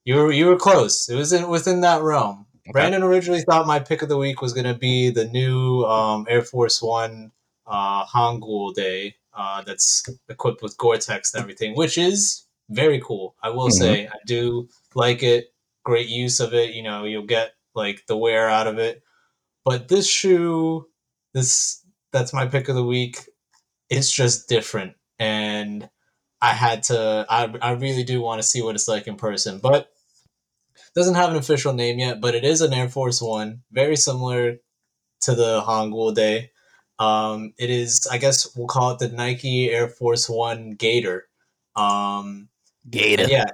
[0.05, 1.09] you were you were close.
[1.09, 2.45] It was in, within that realm.
[2.67, 2.71] Okay.
[2.71, 6.25] Brandon originally thought my pick of the week was going to be the new um,
[6.29, 7.31] Air Force One
[7.65, 13.35] uh, Hangul Day uh, that's equipped with Gore-Tex and everything, which is very cool.
[13.41, 13.73] I will Mhm.
[13.73, 15.53] say I do like it.
[15.83, 16.73] Great use of it.
[16.75, 19.01] You know, you'll get like the wear out of it.
[19.65, 20.87] But this shoe,
[21.33, 23.27] this that's my pick of the week.
[23.89, 25.89] It's just different, and
[26.41, 27.25] I had to.
[27.29, 29.91] I I really do want to see what it's like in person, but
[30.95, 32.21] doesn't have an official name yet.
[32.21, 34.57] But it is an Air Force One, very similar
[35.21, 36.51] to the Hangul Day.
[36.99, 41.27] Um, it is, I guess, we'll call it the Nike Air Force One Gator.
[41.75, 42.49] Um,
[42.89, 43.25] Gator.
[43.29, 43.45] yeah,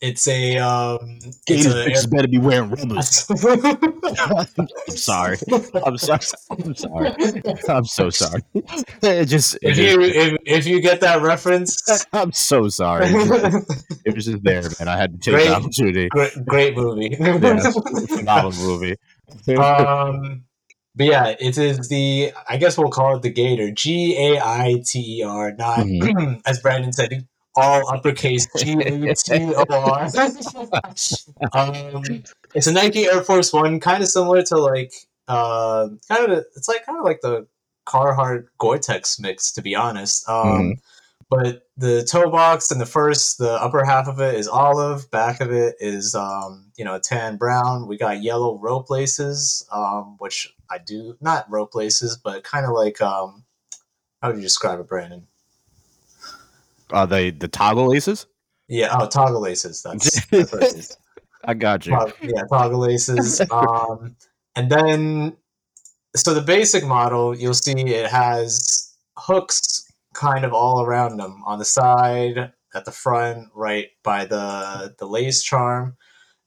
[0.00, 3.26] it's a um, it's Gator a better be wearing rubbers.
[3.30, 4.46] I'm
[4.96, 5.36] sorry.
[5.84, 6.20] I'm sorry.
[6.50, 7.42] I'm sorry.
[7.68, 8.42] I'm so sorry.
[9.02, 9.58] It just.
[9.62, 13.06] If just you if, if you get that reference, I'm so sorry.
[13.08, 14.88] It was just there, man.
[14.88, 15.48] I had to take Great.
[15.48, 16.08] the opportunity.
[16.08, 17.16] great, great movie.
[17.18, 17.70] Yeah,
[18.08, 18.96] phenomenal movie.
[19.56, 20.44] um,
[20.94, 23.70] but yeah, it is the I guess we'll call it the Gator.
[23.72, 26.40] G A I T E R, not Mhm.
[26.46, 27.26] as Brandon said,
[27.58, 30.08] all uppercase G A T O R.
[31.52, 32.22] Um,
[32.54, 34.92] it's a Nike Air Force One, kind of similar to like
[35.28, 37.46] uh, kind of it's like kind of like the
[37.86, 40.28] Carhartt Gore-Tex mix, to be honest.
[40.28, 40.80] Um, Mhm.
[41.30, 45.42] But the toe box and the first, the upper half of it is olive, back
[45.42, 47.86] of it is um, you know tan brown.
[47.86, 52.72] We got yellow rope laces, um, which I do not rope laces, but kind of
[52.72, 53.44] like um,
[54.22, 55.26] how would you describe it, Brandon?
[56.92, 58.26] Uh, the the toggle laces.
[58.68, 59.82] Yeah, oh, toggle laces.
[59.82, 60.96] That's, that's what it is.
[61.44, 61.92] I got you.
[61.92, 63.40] Tog- yeah, toggle laces.
[63.50, 64.16] Um,
[64.56, 65.36] and then,
[66.16, 71.58] so the basic model, you'll see it has hooks kind of all around them on
[71.58, 75.96] the side, at the front, right by the the lace charm,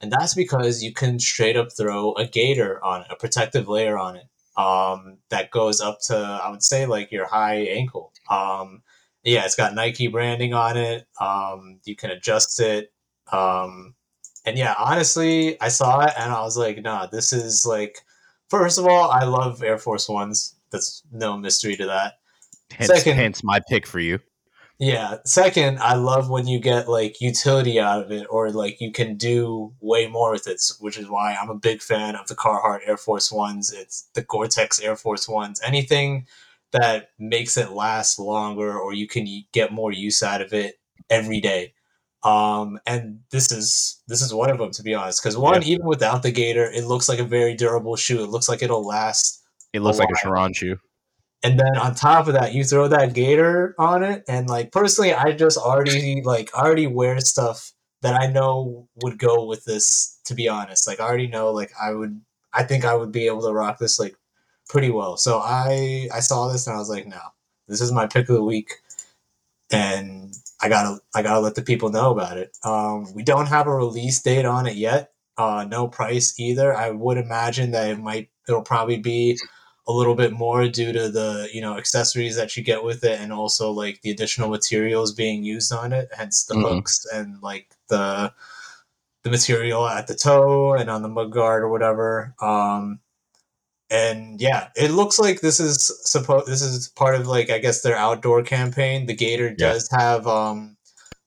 [0.00, 3.98] and that's because you can straight up throw a gator on it, a protective layer
[3.98, 4.26] on it.
[4.56, 8.12] Um, that goes up to I would say like your high ankle.
[8.30, 8.82] Um,
[9.24, 11.06] yeah, it's got Nike branding on it.
[11.20, 12.92] Um, you can adjust it.
[13.30, 13.94] Um,
[14.44, 17.98] and yeah, honestly, I saw it and I was like, nah, this is like,
[18.50, 20.54] first of all, I love Air Force Ones.
[20.70, 22.14] That's no mystery to that.
[22.72, 24.18] Hence, second- hence my pick for you.
[24.78, 25.18] Yeah.
[25.24, 29.16] Second, I love when you get like utility out of it or like you can
[29.16, 32.80] do way more with it, which is why I'm a big fan of the Carhartt
[32.84, 33.72] Air Force Ones.
[33.72, 35.60] It's the Gore Tex Air Force Ones.
[35.62, 36.26] Anything
[36.72, 40.76] that makes it last longer or you can get more use out of it
[41.10, 41.74] every day.
[42.24, 45.22] Um, and this is this is one of them to be honest.
[45.22, 48.22] Because one, even without the gator, it looks like a very durable shoe.
[48.22, 50.18] It looks like it'll last It looks like a.
[50.18, 50.76] Sharon shoe.
[51.42, 55.12] and then on top of that you throw that gator on it and like personally
[55.12, 60.34] i just already like already wear stuff that i know would go with this to
[60.34, 62.20] be honest like i already know like i would
[62.52, 64.14] i think i would be able to rock this like
[64.72, 65.16] pretty well.
[65.16, 67.20] So i i saw this and i was like no
[67.68, 68.70] this is my pick of the week.
[69.70, 72.56] And i gotta i gotta let the people know about it.
[72.64, 75.12] Um we don't have a release date on it yet.
[75.36, 76.74] Uh no price either.
[76.74, 79.38] I would imagine that it might it'll probably be
[79.88, 83.20] a little bit more due to the you know accessories that you get with it
[83.20, 86.62] and also like the additional materials being used on it hence the Mhm.
[86.76, 88.32] hooks and like the
[89.24, 92.34] the material at the toe and on the mud guard or whatever.
[92.40, 93.00] Um
[93.92, 97.82] and yeah it looks like this is supposed this is part of like i guess
[97.82, 99.72] their outdoor campaign the gator Yeah.
[99.72, 100.76] does have um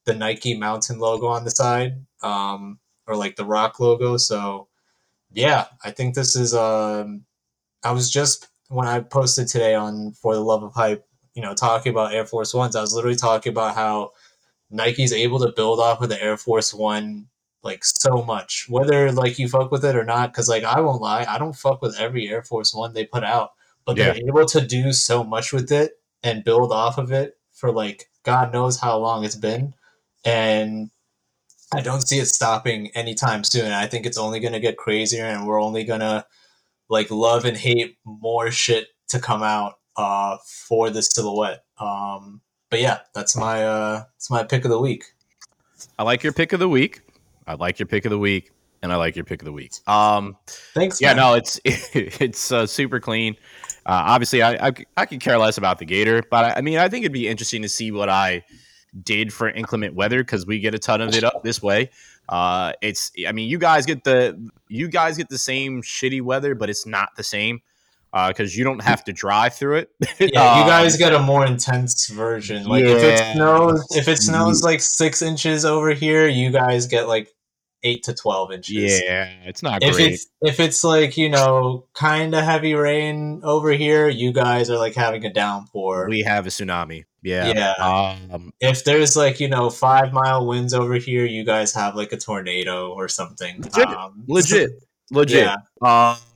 [0.05, 4.67] the nike mountain logo on the side um or like the rock logo so
[5.31, 7.23] yeah i think this is um
[7.83, 11.53] I was just when I posted today on For the Love of Hype, you know,
[11.53, 14.09] talking about Air Force Ones, I was literally talking about how
[14.71, 17.27] Nike's able to build off of the Air Force One
[17.65, 20.31] like so much, whether like you fuck with it or not.
[20.31, 23.23] Because like I won't lie, I don't fuck with every Air Force One they put
[23.23, 23.51] out,
[23.85, 27.71] but they're able to do so much with it and build off of it for
[27.71, 29.73] like God knows how long it's been,
[30.23, 30.91] and
[31.73, 33.71] I don't see it stopping anytime soon.
[33.71, 36.25] I think it's only gonna get crazier, and we're only gonna
[36.87, 41.63] like love and hate more shit to come out uh, for the silhouette.
[41.79, 45.05] Um, but yeah, that's my uh, that's my pick of the week.
[45.97, 47.01] I like your pick of the week.
[47.47, 49.73] I like your pick of the week, and I like your pick of the week.
[49.87, 50.37] Um,
[50.73, 51.01] Thanks.
[51.01, 51.17] yeah, man.
[51.17, 53.35] no, it's it's uh, super clean.
[53.85, 56.77] Uh, obviously, I, I I could care less about the Gator, but I, I mean,
[56.77, 58.43] I think it'd be interesting to see what I
[59.03, 61.89] did for inclement weather because we get a ton of it up this way.
[62.29, 66.55] Uh, it's I mean, you guys get the you guys get the same shitty weather,
[66.55, 67.61] but it's not the same
[68.27, 69.89] because you don't have to drive through it.
[70.19, 72.65] Yeah, you guys get a more intense version.
[72.65, 77.07] Like if it snows, if it snows like six inches over here, you guys get
[77.07, 77.34] like
[77.85, 79.01] eight to twelve inches.
[79.01, 80.13] Yeah, it's not If great.
[80.13, 84.77] it's if it's like you know kind of heavy rain over here, you guys are
[84.77, 86.07] like having a downpour.
[86.09, 87.05] we have a tsunami.
[87.21, 87.47] Yeah.
[87.55, 88.25] Yeah.
[88.31, 92.11] Um, if there's like you know five mile winds over here, you guys have like
[92.11, 93.61] a tornado or something.
[93.61, 93.87] Legit.
[93.87, 94.69] Um, legit.
[95.11, 95.43] Legit.
[95.45, 95.55] Yeah.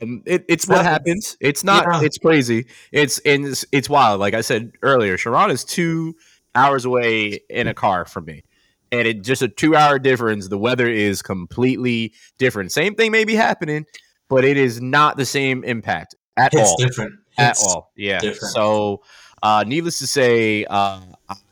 [0.01, 1.31] Um, it, it's what Happens.
[1.31, 1.37] happens.
[1.41, 1.85] It's not.
[1.91, 2.01] Yeah.
[2.03, 2.67] It's crazy.
[2.91, 4.19] It's and it's, it's wild.
[4.19, 6.15] Like I said earlier, Sharon is two
[6.55, 8.43] hours away in a car from me,
[8.91, 10.47] and it just a two hour difference.
[10.47, 12.71] The weather is completely different.
[12.71, 13.85] Same thing may be happening,
[14.29, 16.77] but it is not the same impact at It's all.
[16.77, 17.13] different.
[17.37, 17.91] At It's- all.
[17.95, 18.19] Yeah.
[18.19, 18.53] different.
[18.53, 19.01] So,
[19.41, 20.99] uh, needless to say, uh,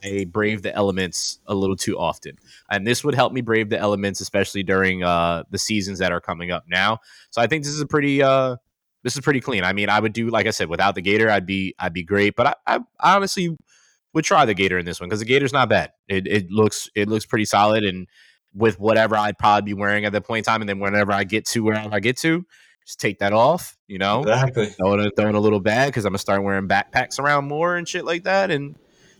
[0.04, 2.38] I brave the elements a little too often
[2.70, 6.20] and this would help me brave the elements, especially during uh, the seasons that are
[6.20, 7.00] coming up now.
[7.30, 8.58] So I think this is a pretty uh,
[9.04, 9.64] this is pretty clean.
[9.64, 12.04] I mean, I would do like I said, without the Gator, I'd be I'd be
[12.04, 13.56] great, but I, I, I honestly
[14.18, 15.92] would try the Gator in this one because the Gator's not bad.
[16.10, 18.08] It, it looks it looks pretty solid, and
[18.54, 21.24] with whatever I'd probably be wearing at that point in time, and then whenever I
[21.24, 22.46] get to wherever I get to,
[22.86, 24.66] just take that off, you know, Exactly.
[24.68, 27.48] throw it, throw it in a little bag because I'm gonna start wearing backpacks around
[27.48, 28.76] more and shit like that, and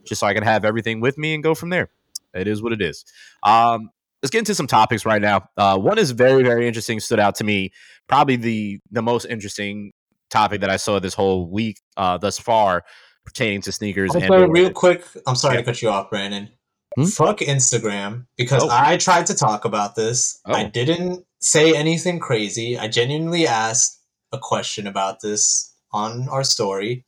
[0.06, 1.90] just so I can have everything with me and go from there.
[2.34, 3.06] It is what it is.
[3.44, 3.90] Um,
[4.24, 5.50] let's get into some topics right now.
[5.56, 7.72] Uh, one is very very interesting, stood out to me.
[8.08, 9.94] Probably the the most interesting
[10.30, 12.84] topic that I saw this whole week uh, thus far
[13.28, 14.16] pertaining to sneakers.
[14.16, 15.62] and Also, real quick, I'm sorry Yeah.
[15.62, 16.50] to cut you off, Brandon.
[16.96, 17.04] Hmm?
[17.06, 18.70] Fuck Instagram because Oh.
[18.72, 20.40] I tried to talk about this.
[20.46, 20.70] I Oh.
[20.70, 22.78] didn't say anything crazy.
[22.80, 24.00] I genuinely asked
[24.32, 27.06] a question about this on our story.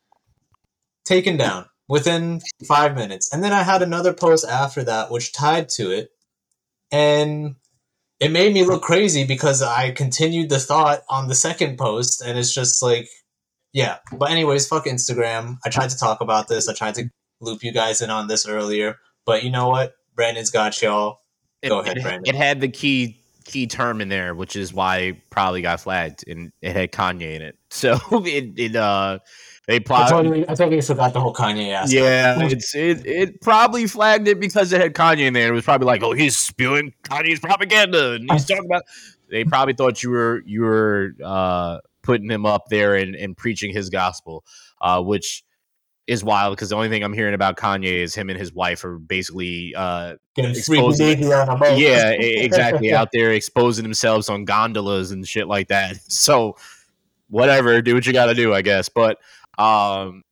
[1.05, 3.29] Taken down within five minutes.
[3.31, 6.11] And then I had another post after that which tied to it.
[6.91, 7.55] And
[8.19, 12.37] it made me look crazy because I continued the thought on the second post and
[12.37, 13.07] it's just like
[13.73, 13.97] yeah.
[14.17, 15.57] But anyways, fuck Instagram.
[15.65, 16.67] I tried to talk about this.
[16.69, 17.09] I tried to
[17.41, 18.97] loop you guys in on this earlier.
[19.25, 19.93] But you know what?
[20.15, 21.19] Brandon's got y'all.
[21.61, 22.23] it, Go ahead, it- Brandon.
[22.25, 26.23] it had the key key term in there, which is why it probably got flagged,
[26.27, 27.55] and it had Kanye in it.
[27.71, 29.19] So it it uh
[29.67, 31.93] they I probably totally, I totally forgot the whole Kanye aspect.
[31.93, 35.49] Yeah, it's it, it probably flagged it because it had Kanye in there.
[35.49, 38.81] It was probably like, oh, he's spewing Kanye's propaganda, and he's talking about.
[39.29, 41.77] They probably thought you were you were uh,
[42.09, 44.43] putting him up there and, and preaching his gospel,
[44.81, 45.43] uh, which
[46.07, 48.83] is wild because the only thing I'm hearing about Kanye is him and his wife
[48.83, 51.77] are basically uh, Exposing- baby on a boat.
[51.77, 55.97] yeah, exactly out there exposing themselves on gondolas and shit like that.
[56.09, 56.55] So
[57.29, 58.89] whatever, do what you got to do, I guess.
[58.89, 59.19] But
[59.59, 60.23] um,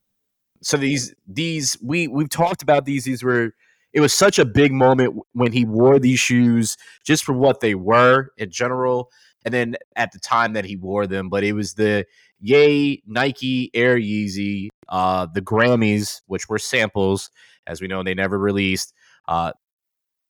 [0.63, 3.03] so these these we we've talked about these.
[3.03, 3.53] These were
[3.93, 7.75] it was such a big moment when he wore these shoes just for what they
[7.75, 9.11] were in general,
[9.47, 11.29] and then at the time that he wore them.
[11.29, 12.05] But it was the
[12.41, 17.31] Ye Nike Air Yeezy, uh, the Grammys, which were samples,
[17.65, 18.93] as we know, they never released.
[19.25, 19.53] Uh,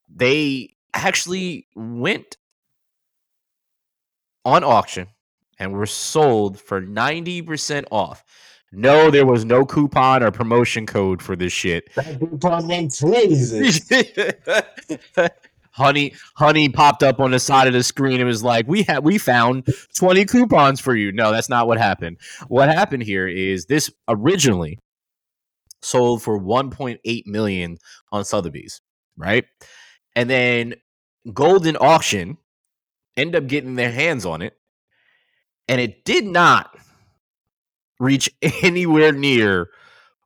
[0.07, 2.37] they actually went
[4.45, 5.07] on auction
[5.57, 8.23] and were sold for 90% off.
[8.71, 11.89] No, there was no coupon or promotion code for this shit.
[11.95, 13.81] That coupon went crazy.
[15.77, 18.19] honey honey popped up on the side of the screen.
[18.19, 21.11] And was like we had we found 20 coupons for you.
[21.11, 22.17] No that's not what happened.
[22.47, 24.79] What happened here is this originally
[25.81, 27.77] sold for 1.8 million
[28.11, 28.81] on sotheby's
[29.15, 29.45] right?
[30.15, 30.75] And then
[31.27, 32.37] Goldin auction
[33.15, 34.57] end up getting their hands on it
[35.67, 36.75] and it did not
[37.99, 38.29] reach
[38.61, 39.69] anywhere near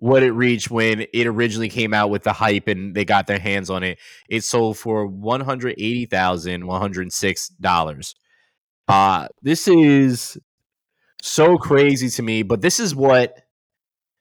[0.01, 3.37] what it reached when it originally came out with the hype and they got their
[3.37, 3.99] hands on it.
[4.27, 8.15] It sold for one hundred eighty thousand one hundred six dollars.
[8.87, 10.39] Uh this is
[11.21, 13.43] so crazy to me, but this is what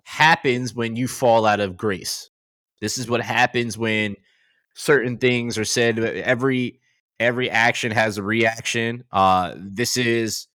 [0.05, 2.29] happens when you fall out of grace.
[2.83, 4.17] This is what happens when
[4.75, 5.99] certain things are said.
[5.99, 6.79] Every
[7.19, 9.05] every action has a reaction.
[9.11, 10.47] Uh this is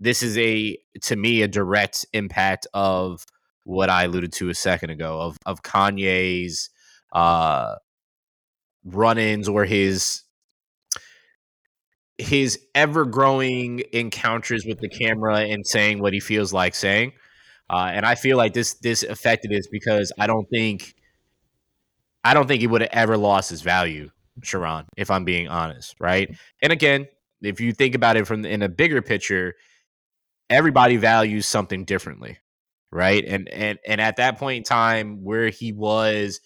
[0.00, 3.26] this is a to me a direct impact of
[3.64, 6.70] what I alluded to a second ago of of Kanye's
[7.12, 7.76] uh,
[8.84, 10.22] run-ins or his
[12.18, 17.12] his ever growing encounters with the camera and saying what he feels like saying.
[17.70, 20.94] Uh, and I feel like this this affected this because I don't think
[22.24, 24.10] I don't think he would have ever lost his value,
[24.42, 26.30] Sharon, if I'm being honest, right?
[26.62, 27.08] And again,
[27.40, 29.54] if you think about it from in a bigger picture,
[30.50, 32.38] everybody values something differently,
[32.92, 33.24] right?
[33.26, 36.40] And and and at that point in time where he was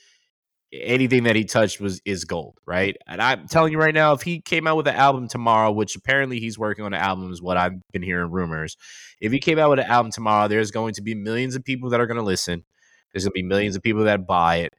[0.72, 2.96] anything that he touched was is gold, right?
[3.06, 5.96] And I'm telling you right now, if he came out with an album tomorrow, which
[5.96, 8.76] apparently he's working on an album, is what I've been hearing rumors.
[9.20, 11.90] If he came out with an album tomorrow, there's going to be millions of people
[11.90, 12.64] that are going to listen.
[13.12, 14.74] There's going to be millions of people that buy it,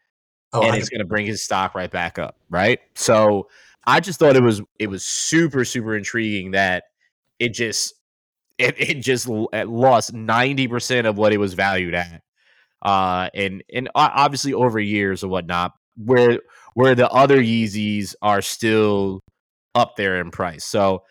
[0.53, 2.80] oh, and it's going to bring his stock right back up, right?
[2.95, 3.47] So
[3.86, 6.84] I just thought it was it was super super intriguing that
[7.39, 7.93] it just
[8.58, 12.22] it, it just lost 90% of what it was valued at
[12.82, 16.39] uh, and and obviously over years or whatnot, where
[16.74, 19.22] where the other Yeezys are still
[19.76, 20.66] up there in price.
[20.66, 21.03] So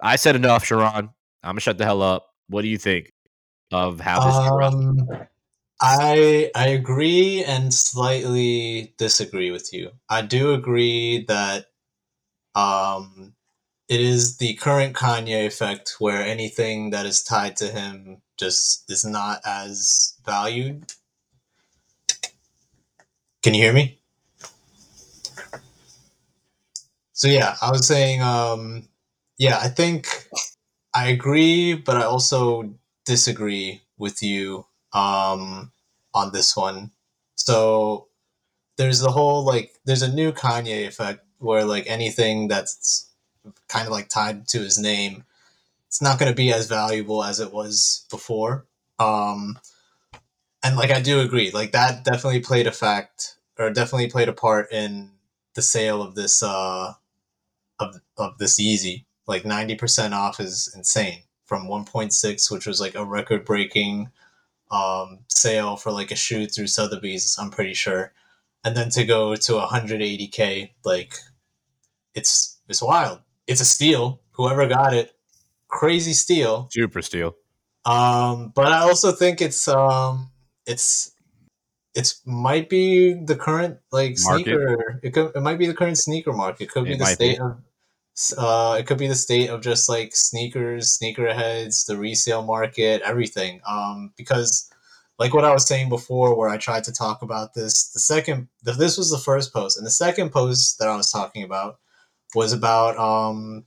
[0.00, 1.10] I said enough, Sharon.
[1.42, 2.26] I'm gonna shut the hell up.
[2.48, 3.10] What do you think
[3.72, 4.74] of how this?
[4.74, 5.08] Um,
[5.80, 9.90] I I agree and slightly disagree with you.
[10.08, 11.66] I do agree that
[12.54, 13.31] um,
[13.92, 19.04] it is the current Kanye effect where anything that is tied to him just is
[19.04, 20.90] not as valued.
[23.42, 23.98] Can you hear me?
[27.12, 28.88] So yeah, I was saying, um,
[29.36, 30.26] yeah, I think
[30.94, 32.72] I agree, but I also
[33.04, 34.64] disagree with you
[34.94, 35.70] um,
[36.14, 36.92] on this one.
[37.34, 38.08] So
[38.78, 43.11] there's the whole like, there's a new Kanye effect where like anything that's
[43.68, 45.24] kind of like tied to his name,
[45.86, 48.66] it's not going to be as valuable as it was before.
[48.98, 49.58] Um,
[50.62, 54.32] and like I do agree, like that definitely played a fact or definitely played a
[54.32, 55.10] part in
[55.54, 56.94] the sale of this uh
[57.78, 59.04] of of this Yeezy.
[59.26, 63.44] Like ninety percent off is insane from one point six, which was like a record
[63.44, 64.10] breaking
[64.70, 68.12] um sale for like a shoe through Sotheby's, I'm pretty sure.
[68.64, 71.16] And then to go to 180k, like
[72.14, 73.20] it's it's wild.
[73.46, 74.20] It's a steal.
[74.32, 75.12] Whoever got it,
[75.68, 76.68] crazy steal.
[76.70, 77.36] Super steal.
[77.84, 80.30] Um, but I also think it's um
[80.66, 81.12] it's
[81.94, 84.44] it's might be the current like market.
[84.44, 87.06] sneaker it could it might be the current sneaker market it could be it the
[87.06, 87.42] state be.
[87.42, 87.58] of
[88.38, 93.60] uh it could be the state of just like sneakers sneakerheads the resale market everything
[93.66, 94.70] um because
[95.18, 98.48] like what i was saying before where i tried to talk about this the second
[98.62, 101.78] this was the first post and the second post that i was talking about
[102.34, 103.64] was about um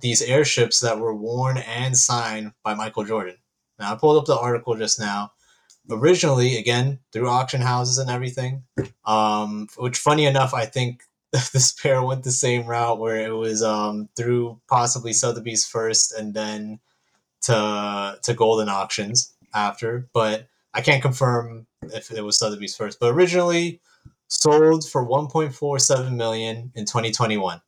[0.00, 3.36] these Air Ships that were worn and signed by michael jordan.
[3.78, 5.32] Now i pulled up the article just now.
[5.90, 8.62] Originally again through auction houses and everything
[9.04, 11.02] um which funny enough i think
[11.32, 16.32] this pair went the same route where it was um through possibly sotheby's first and
[16.32, 16.80] then
[17.42, 22.98] to to Goldin auctions after but i can't confirm if it was sotheby's first.
[23.00, 23.80] But originally
[24.28, 27.60] sold for 1.47 million in 2021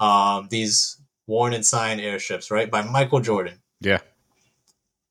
[0.00, 4.00] um these worn and signed Air Ships right by michael jordan yeah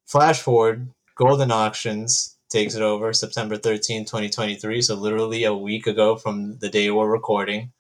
[0.05, 4.82] flash forward Goldin Auctions takes it over September 13, 2023.
[4.82, 7.72] So literally a week ago from the day we're recording.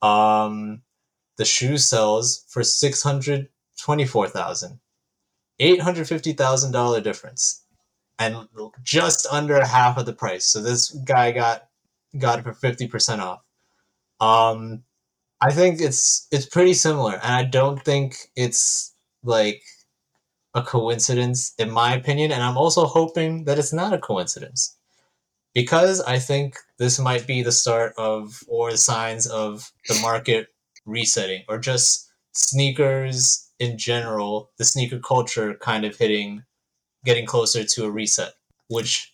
[0.00, 0.82] Um,
[1.36, 3.48] the shoe sells for six hundred
[3.80, 4.78] twenty-four thousand,
[5.58, 7.64] eight hundred fifty thousand dollar difference,
[8.18, 8.46] and
[8.84, 10.46] just under half of the price.
[10.46, 11.68] So this guy got
[12.18, 13.40] got it for fifty percent off.
[14.20, 14.84] Um,
[15.40, 19.62] I think it's it's pretty similar, and I don't think it's like
[20.54, 24.76] a coincidence, in my opinion, and I'm also hoping that it's not a coincidence
[25.54, 30.48] because I think this might be the start of or the signs of the market
[30.86, 36.42] resetting or just sneakers in general, the sneaker culture kind of hitting,
[37.04, 38.32] getting closer to a reset,
[38.68, 39.13] which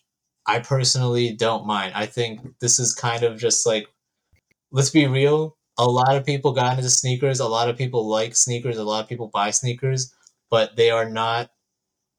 [0.55, 1.93] I personally don't mind.
[1.95, 3.87] I think this is kind of just like,
[4.71, 5.57] let's be real.
[5.77, 7.39] A lot of people got into sneakers.
[7.39, 8.77] A lot of people like sneakers.
[8.77, 10.13] A lot of people buy sneakers
[10.51, 11.49] but they are not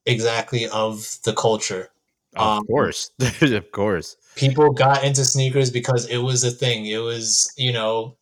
[0.07, 1.91] exactly of the culture.
[2.35, 3.11] Of um, course,
[3.43, 4.17] of course.
[4.35, 6.87] People got into sneakers because it was a thing.
[6.87, 8.17] It was, you know,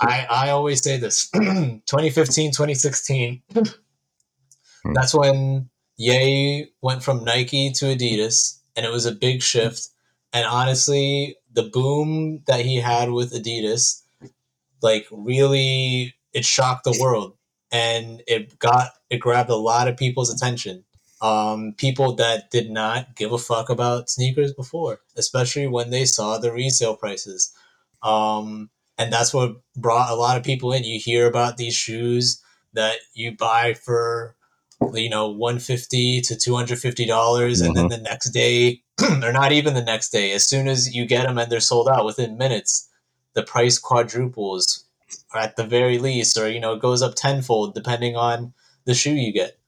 [0.00, 3.40] I I always say this 2015, 2016.
[3.52, 4.92] Hmm.
[4.94, 9.90] That's when Ye went from Nike to Adidas, and it was a big shift.
[10.32, 14.02] And honestly, the boom that he had with Adidas,
[14.82, 17.36] like, really, it shocked the world
[17.72, 20.84] and it got it grabbed a lot of people's attention.
[21.22, 26.38] um, people that did not give a fuck about sneakers before, especially when they saw
[26.38, 27.54] the resale prices.
[28.02, 30.84] Um, and that's what brought a lot of people in.
[30.84, 32.42] You hear about these shoes
[32.74, 34.36] that you buy for
[34.94, 37.90] you know 150 to 250 dollars and then Mhm.
[37.90, 38.82] the next day
[39.22, 41.88] or not even the next day as soon as you get them and they're sold
[41.88, 42.88] out within minutes
[43.34, 44.84] the price quadruples
[45.34, 48.52] at the very least or you know it goes up tenfold depending on
[48.84, 49.58] the shoe you get.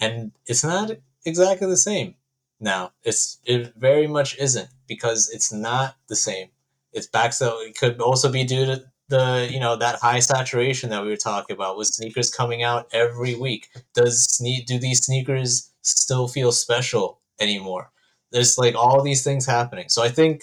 [0.00, 0.90] And it's not
[1.24, 2.14] exactly the same.
[2.60, 6.48] Now it's it very much isn't because it's not the same.
[6.92, 8.84] It's back so it could also be due to
[9.14, 12.88] the you know that high saturation that we were talking about with sneakers coming out
[12.92, 17.90] every week does sne- do these sneakers still feel special anymore?
[18.32, 19.88] There's like all these things happening.
[19.88, 20.42] So i think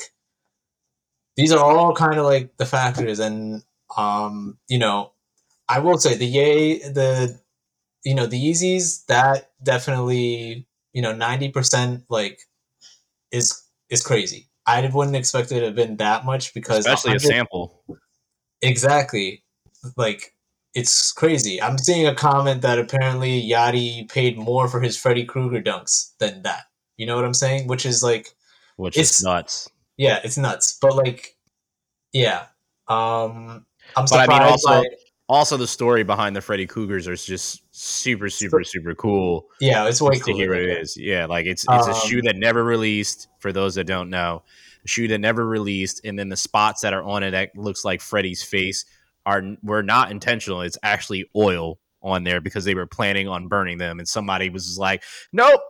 [1.36, 3.20] these are all kind of like the factors.
[3.20, 3.64] And
[3.98, 5.12] um you know
[5.68, 7.40] i will say the Ye the
[8.06, 12.40] you know the yeezys that definitely you know 90% like
[13.32, 14.48] is is crazy.
[14.66, 17.84] I wouldn't expect it to have been that much because especially a sample.
[18.62, 19.44] Exactly
[19.98, 20.34] like
[20.76, 25.62] it's crazy i'm seeing a comment that apparently Yadi paid more for his freddy krueger
[25.62, 26.66] dunks than that
[26.98, 28.28] you know what i'm saying which is like
[28.78, 29.70] which It's- is nuts.
[29.98, 31.36] yeah it's nuts but like
[32.14, 32.46] yeah
[32.88, 33.66] um
[33.98, 34.86] i'm But I surprised mean, also- by
[35.30, 39.48] Also, the story behind the Freddy Kruegers is just super, super, super cool.
[39.62, 40.98] yeah it's way just to hear what it is.
[40.98, 43.30] Yeah, like it's it's a Um, shoe that never released.
[43.40, 44.44] For those that don't know,
[44.86, 48.02] shoe that never released, and then the spots that are on it that looks like
[48.02, 48.86] Freddy's face
[49.26, 50.62] are were not intentional.
[50.62, 54.78] It's actually oil on there because they were planning on burning them, and somebody was
[54.78, 55.62] like, "Nope."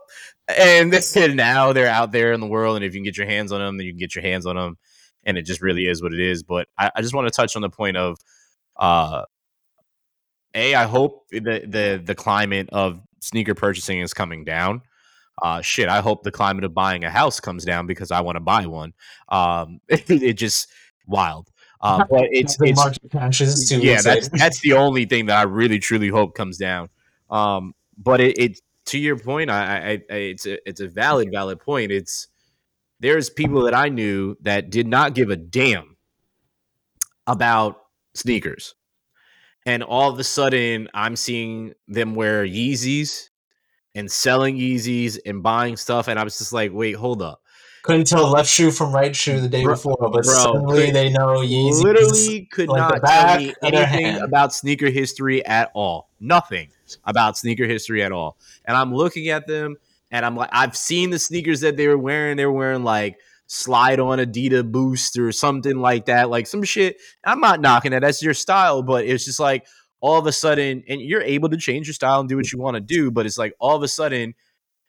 [0.47, 3.28] And then now they're out there in the world, and if you can get your
[3.28, 4.78] hands on them, then you can get your hands on them,
[5.24, 6.43] and it just really is what it is.
[6.43, 8.18] But I, I just want to touch on the point of,
[8.78, 9.24] uh,
[10.55, 14.82] a I hope the the the climate of sneaker purchasing is coming down.
[15.42, 18.36] Uh, shit, I hope the climate of buying a house comes down because I want
[18.36, 18.94] to buy one.
[19.30, 20.68] Um, it, it just
[21.08, 21.50] wild.
[21.82, 25.80] Uh, but it's it's market crashes yeah, that's that's the only thing that I really
[25.80, 26.89] truly hope comes down.
[27.32, 31.32] Um, but it, it to your point, I, I, I it's a it's a valid
[31.32, 31.92] valid point.
[31.92, 32.28] It's
[33.00, 35.98] there's people that I knew that did not give a damn
[37.26, 37.82] about
[38.14, 38.76] sneakers,
[39.66, 43.31] and all of a sudden I'm seeing them wear Yeezys
[43.96, 47.42] and selling Yeezys and buying stuff, and I was just like, wait, hold up.
[47.84, 51.10] couldn't tell left shoe from right shoe the day Bro- before, but bro, suddenly they
[51.10, 51.84] know Yeezys.
[51.84, 56.10] literally could like not tell me anything about sneaker history at all.
[56.20, 56.70] Nothing
[57.06, 58.38] about sneaker history at all.
[58.66, 59.78] And I'm looking at them
[60.12, 62.38] and I'm like, I've seen the sneakers that they were wearing.
[62.38, 63.18] They were wearing like
[63.48, 66.98] slide on Adidas Boost or something like that, like some shit.
[67.24, 68.02] I'm not knocking that.
[68.02, 69.66] That's your style, but it's just like
[70.02, 72.60] all of a sudden, and you're able to change your style and do what you
[72.60, 74.34] want to do, but it's like all of a sudden,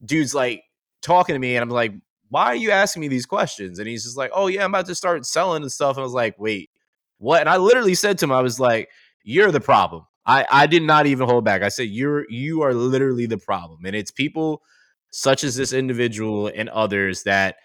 [0.04, 0.64] dude's like
[1.02, 1.92] talking to me, and I'm like,
[2.30, 3.78] why are you asking me these questions?
[3.78, 5.96] And he's just like, oh yeah, I'm about to start selling and stuff.
[5.96, 6.70] And I was like, wait,
[7.18, 7.40] what?
[7.40, 8.88] And I literally said to him, I was like,
[9.22, 10.06] you're the problem.
[10.24, 11.62] I, I did not even hold back.
[11.62, 13.84] I said, you're you are literally the problem.
[13.84, 14.62] And it's people
[15.10, 17.56] such as this individual and others that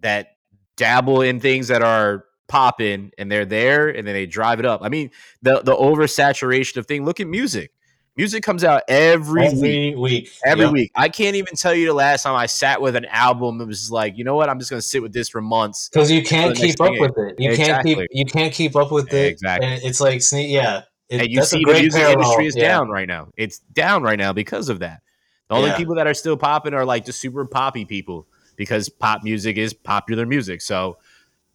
[0.00, 0.28] that
[0.76, 4.80] dabble in things that are popping and they're there and then they drive it up.
[4.82, 5.10] I mean,
[5.42, 7.04] the the oversaturation of thing.
[7.04, 7.72] Look at music.
[8.16, 10.30] Music comes out every, week every week.
[10.42, 10.72] every Yep.
[10.72, 10.90] week.
[10.94, 13.60] I can't even tell you the last time I sat with an album.
[13.60, 14.48] It was like, you know what?
[14.48, 15.90] I'm just gonna sit with this for months.
[15.90, 17.34] because you can't keep up with it.
[17.38, 19.26] You can't keep you can't keep up with it.
[19.32, 19.68] Exactly.
[19.68, 20.82] And it's like yeah.
[21.08, 22.68] It, and you see the great music parallel, industry is yeah.
[22.68, 23.28] down right now.
[23.36, 25.02] It's down right now because of that.
[25.48, 25.76] The only Yeah.
[25.76, 28.26] people that are still popping are like the super poppy people
[28.56, 30.62] because pop music is popular music.
[30.62, 30.96] So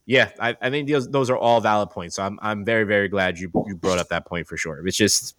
[0.05, 2.15] yeah, I, I think those those are all valid points.
[2.15, 4.85] So I'm I'm very very glad you you brought up that point for sure.
[4.85, 5.35] It's just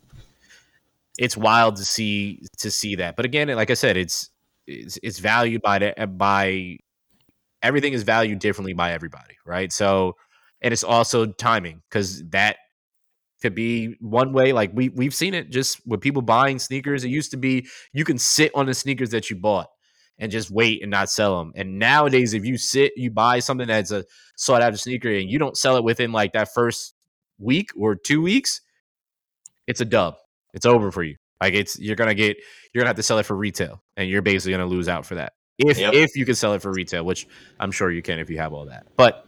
[1.19, 3.17] it's wild to see to see that.
[3.17, 4.31] But again, like I said, it's
[4.67, 6.79] it's, it's valued by by
[7.63, 9.73] everything is valued differently by everybody, right?
[9.73, 10.17] So
[10.61, 12.57] and it's also timing because that
[13.43, 14.53] could be one way.
[14.53, 17.05] Like we we've seen it just with people buying sneakers.
[17.05, 19.69] It used to be you can sit on the sneakers that you bought
[20.19, 21.53] and just wait and not sell them.
[21.57, 24.05] And nowadays, if you sit, you buy something that's a
[24.37, 26.95] sought after sneaker and you don't sell it within like that first
[27.39, 28.61] week or two weeks,
[29.67, 30.15] it's a dub.
[30.55, 31.17] It's over for you.
[31.41, 32.37] Like it's you're gonna get
[32.73, 35.17] you're gonna have to sell it for retail, and you're basically gonna lose out for
[35.17, 35.33] that.
[35.59, 35.95] If Yep.
[35.95, 37.27] if you can sell it for retail, which
[37.59, 38.87] I'm sure you can if you have all that.
[38.97, 39.27] But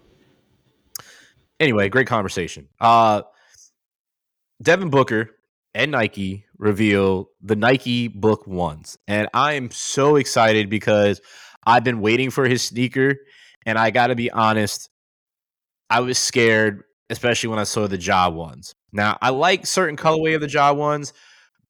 [1.59, 2.69] anyway, great conversation.
[2.81, 3.23] Uh
[4.63, 5.31] Devin Booker
[5.75, 8.97] and Nike reveal the Nike Book Ones.
[9.09, 11.21] And I am so excited because
[11.67, 13.17] I've been waiting for his sneaker.
[13.67, 14.91] And I got to be honest,
[15.91, 18.75] I was scared, especially when I saw the Ja ones.
[18.93, 21.13] Now, I like certain colorway of the Ja ones,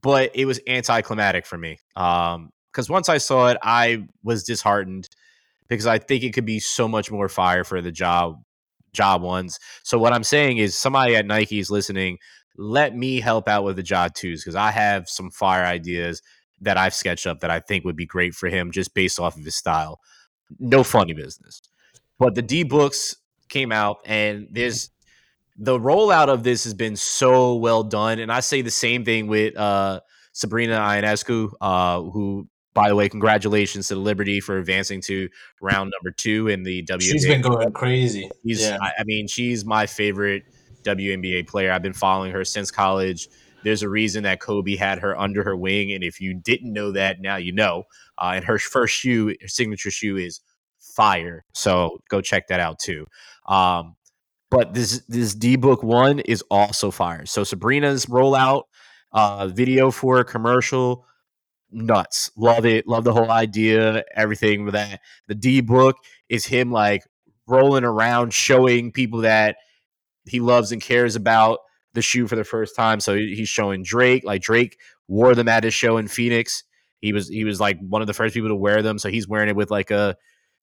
[0.03, 1.79] but it was anticlimactic for me.
[1.97, 5.09] Um, because once I saw it, I was disheartened
[5.69, 8.43] because I think it could be so much more fire for the job
[8.93, 9.59] job ones.
[9.83, 12.19] So what I'm saying is somebody at Nike is listening.
[12.57, 16.23] Let me help out with the Ja twos because I have some fire ideas
[16.61, 19.37] that I've sketched up that I think would be great for him just based off
[19.37, 20.01] of his style.
[20.59, 21.63] No funny business.
[22.19, 23.17] But the D books
[23.49, 24.91] came out and there's
[25.57, 28.19] the rollout of this has been so well done.
[28.19, 30.01] And I say the same thing with uh,
[30.33, 35.29] Sabrina Ionescu, uh, who by the way, congratulations to Liberty for advancing to
[35.61, 37.03] round number two in the WNBA.
[37.03, 38.29] She's been going crazy.
[38.45, 38.79] She's, yeah.
[38.81, 40.43] I, I mean, she's my favorite
[40.85, 41.73] WNBA player.
[41.73, 43.29] I've been following her since college.
[43.63, 46.93] There's a reason that Kobe had her under her wing, and if you didn't know
[46.93, 47.85] that, now you know.
[48.19, 50.41] Uh, and her first shoe, her signature shoe, is
[50.79, 51.45] fire.
[51.55, 53.07] So go check that out too.
[53.49, 53.97] Um,
[54.51, 57.27] but this this D book one is also fire.
[57.27, 58.65] So Sabrina's rollout
[59.13, 61.07] uh, video for a commercial
[61.71, 62.31] nuts.
[62.37, 62.87] Love it.
[62.87, 65.01] Love the whole idea, everything with that.
[65.27, 65.97] The D book
[66.29, 67.03] is him like
[67.47, 69.57] rolling around, showing people that
[70.27, 71.61] he loves and cares about
[71.95, 73.01] the shoe for the first time.
[73.01, 74.25] So he's showing Drake.
[74.25, 76.65] Like Drake wore them at his show in Phoenix.
[77.01, 78.99] He was he was like one of the first people to wear them.
[78.99, 80.17] So he's wearing it with like a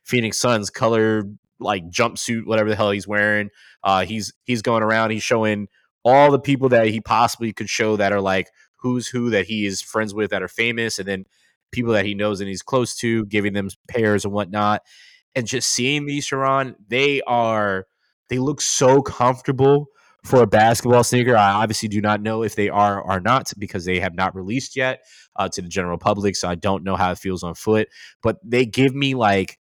[0.03, 1.23] Phoenix Suns color
[1.59, 3.49] like jumpsuit, whatever the hell he's wearing.
[3.83, 5.11] Uh, he's he's going around.
[5.11, 5.67] He's showing
[6.03, 9.65] all the people that he possibly could show that are like who's who that he
[9.65, 11.25] is friends with that are famous, and then
[11.71, 14.81] people that he knows and he's close to, giving them pairs and whatnot.
[15.35, 17.87] And just seeing these, Sharon, they are
[18.31, 19.87] they look so comfortable
[20.23, 21.35] for a basketball sneaker.
[21.35, 24.77] I obviously do not know if they are or not because they have not released
[24.77, 25.01] yet
[25.35, 26.37] uh, to the general public.
[26.37, 27.89] So I don't know how it feels on foot,
[28.23, 29.59] but they give me like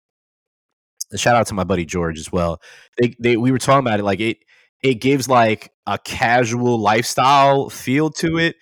[1.17, 2.63] shout out to my buddy George as well.
[2.97, 4.39] They, they we were talking about it like it
[4.85, 8.55] it gives like a casual lifestyle feel to it,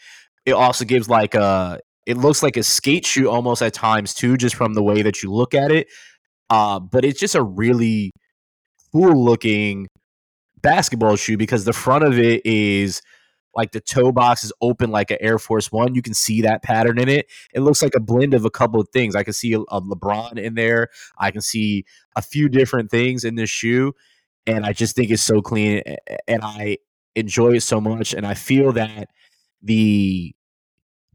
[0.46, 4.38] it also gives like a it looks like a skate shoe almost at times too,
[4.38, 5.88] just from the way that you look at it.
[6.48, 8.10] Uh, but it's just a really
[8.92, 9.86] cool looking
[10.62, 13.02] basketball shoe because the front of it is
[13.54, 15.94] like the toe box is open like an Air Force One.
[15.94, 17.26] You can see that pattern in it.
[17.52, 19.16] It looks like a blend of a couple of things.
[19.16, 20.88] I can see a, LeBron in there.
[21.18, 21.84] I can see
[22.14, 23.94] a few different things in this shoe,
[24.46, 25.82] and I just think it's so clean,
[26.28, 26.78] and I
[27.16, 28.14] enjoy it so much.
[28.14, 29.08] And I feel that
[29.62, 30.34] the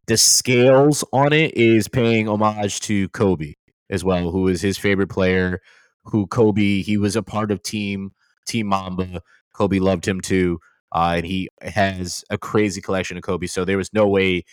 [0.06, 3.54] the scales on it is paying homage to Kobe
[3.88, 5.60] as well, who is his favorite player.
[6.08, 8.12] Who Kobe he was a part of team
[8.46, 9.22] Team Mamba.
[9.52, 10.58] Kobe loved him too,
[10.92, 13.46] uh, and he has a crazy collection of Kobe.
[13.46, 14.44] So there was no way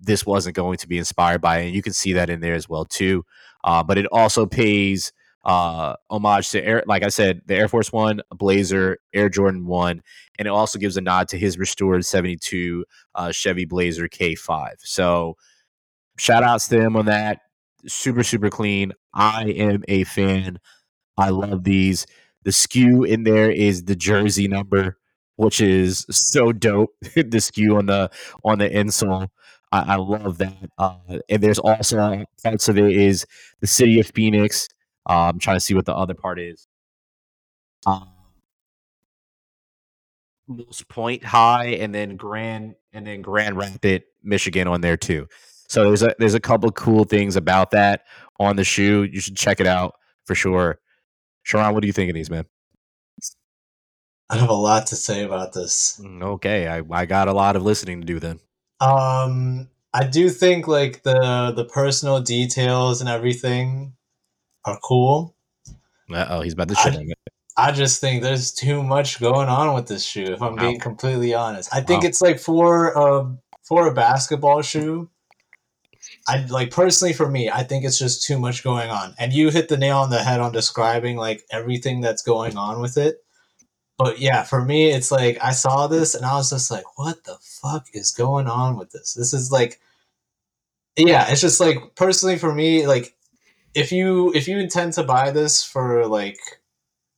[0.00, 1.66] this wasn't going to be inspired by it.
[1.66, 3.24] And you can see that in there as well too.
[3.64, 5.12] Uh, but it also pays
[5.44, 10.02] uh, homage to Air, like I said, the Air Force One, Blazer, Air Jordan One,
[10.38, 12.84] and it also gives a nod to his restored '72
[13.14, 14.72] uh, Chevy Blazer K5.
[14.80, 15.36] So
[16.18, 17.40] shout outs to him on that.
[17.86, 18.92] Super super clean.
[19.14, 20.58] I am a fan.
[21.16, 22.06] I love these.
[22.48, 24.96] The SKU in there is the jersey number,
[25.36, 26.94] which is so dope.
[27.02, 28.10] the SKU on the
[28.42, 29.28] on the insole.
[29.70, 30.70] I, I love that.
[30.78, 30.96] Uh,
[31.28, 33.26] and there's also parts of it is
[33.60, 34.66] the city of Phoenix
[35.08, 36.66] uh, I'm trying to see what the other part is.
[37.86, 38.08] Um,
[40.46, 45.26] Moss Point High, and then Grand, and then Grand Rapid, Michigan, on there too.
[45.68, 48.04] So there's a there's a couple cool things about that
[48.40, 49.04] on the shoe.
[49.04, 50.78] You should check it out for sure.
[51.48, 52.44] Sharon, what do you think of these, man?
[54.28, 55.98] I have a lot to say about this.
[56.04, 58.38] Mm, okay, I, I got a lot of listening to do then.
[58.80, 63.94] Um, I do think like the the personal details and everything
[64.66, 65.34] are cool.
[66.12, 66.94] oh, he's about to shit
[67.56, 70.24] I, I just think there's too much going on with this shoe.
[70.24, 70.62] If I'm wow.
[70.62, 72.08] being completely honest, I think wow.
[72.10, 75.08] it's like for a for a basketball shoe.
[76.28, 79.14] I like personally for me, I think it's just too much going on.
[79.18, 82.82] And you hit the nail on the head on describing like everything that's going on
[82.82, 83.24] with it.
[83.96, 87.24] But yeah, for me, it's like I saw this and I was just like, what
[87.24, 89.14] the fuck is going on with this?
[89.14, 89.80] This is like,
[90.98, 93.16] yeah, it's just like personally for me, like
[93.74, 96.38] if you if you intend to buy this for like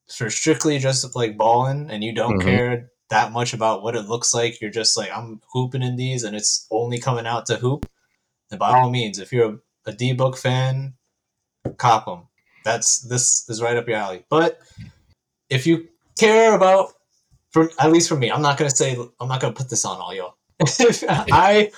[0.09, 2.49] for strictly just like balling and you don't mm-hmm.
[2.49, 6.23] care that much about what it looks like, you're just like I'm hooping in these
[6.23, 7.91] and it's only coming out to hoop.
[8.51, 10.94] Then by all means, if you're a, a D book fan,
[11.76, 12.28] cop them.
[12.64, 14.24] That's this is right up your alley.
[14.28, 14.61] But
[15.48, 15.88] if you
[16.18, 16.92] care about,
[17.51, 19.98] for at least for me, I'm not gonna say I'm not gonna put this on
[19.98, 20.34] all y'all.
[21.09, 21.70] I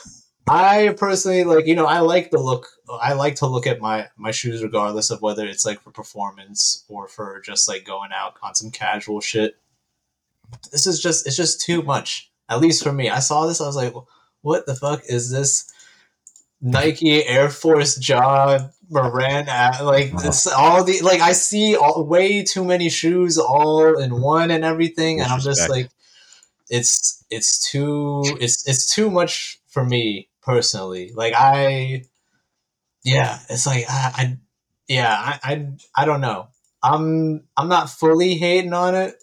[0.48, 2.68] I personally like, you know, I like the look.
[3.00, 6.84] I like to look at my my shoes regardless of whether it's like for performance
[6.88, 9.56] or for just like going out on some casual shit.
[10.72, 12.30] This is just it's just too much.
[12.48, 13.08] At least for me.
[13.08, 13.94] I saw this I was like,
[14.42, 15.72] what the fuck is this?
[16.62, 19.48] Nike Air Force John, Morant
[19.82, 24.50] like this all the like I see all, way too many shoes all in one
[24.50, 25.88] and everything and I'm just like
[26.68, 31.12] it's it's too it's it's too much for me personally.
[31.14, 32.04] Like I
[33.02, 34.36] yeah it's like I, I
[34.88, 36.48] yeah I, I I don't know.
[36.82, 39.14] I'm I'm not fully hating on it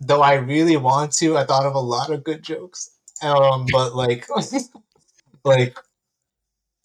[0.00, 1.38] though I really want to.
[1.38, 2.90] I thought of a lot of good jokes.
[3.22, 4.26] Um but like
[5.44, 5.78] like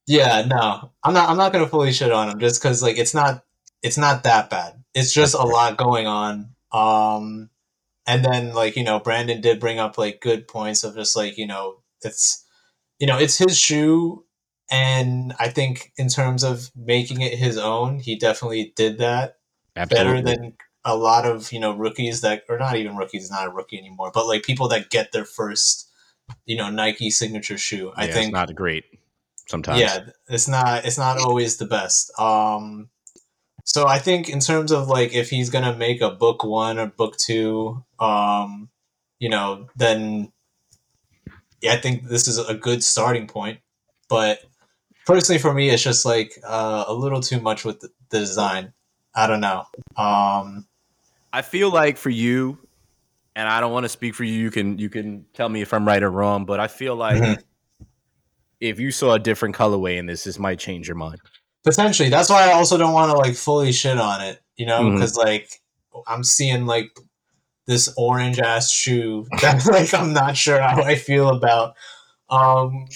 [0.10, 1.30] yeah, no, I'm not.
[1.30, 3.43] I'm not gonna fully shit on him just because like it's not.
[3.84, 4.84] It's not that bad.
[4.95, 6.55] It's just a lot going on.
[6.72, 7.51] Um,
[8.07, 11.38] and then like you know, Brandon did bring up like good points of just like
[11.38, 12.43] you know, it's
[12.97, 14.26] you know, it's his shoe,
[14.72, 19.38] and I think in terms of making it his own, he definitely did that
[19.76, 20.22] Absolutely.
[20.22, 20.53] better than
[20.84, 24.10] a lot of you know rookies that or not even rookies, not a rookie anymore,
[24.12, 25.88] but like people that get their first
[26.47, 27.93] you know Nike signature shoe.
[27.95, 28.86] Yeah, I think not great
[29.50, 29.82] sometimes.
[29.82, 32.12] Yeah, it's not it's not always the best.
[32.20, 32.89] Um
[33.66, 36.88] so I think in terms of like if he's gonna make a book one or
[36.88, 38.70] book two, um,
[39.20, 40.32] you know, then
[41.62, 43.60] yeah, I think this is a good starting point.
[44.08, 44.39] But
[45.06, 48.74] personally, for me, it's just like uh, a little too much with the, the design.
[49.14, 49.66] I don't know.
[49.97, 50.66] Um,
[51.32, 52.58] I feel like for you,
[53.36, 54.34] and I don't want to speak for you.
[54.34, 57.22] You can you can tell me if I'm right or wrong, but I feel like
[57.22, 57.41] mm-hmm
[58.60, 61.20] if you saw a different colorway in this, this might change your mind.
[61.64, 62.10] Potentially.
[62.10, 65.18] That's why I also don't want to like fully shit on it, you know, because
[65.18, 65.28] mm-hmm.
[65.28, 65.49] like
[66.07, 66.91] I'm seeing like
[67.68, 71.76] this orange ass shoe that like I'm not sure how I feel about.
[72.30, 72.88] Um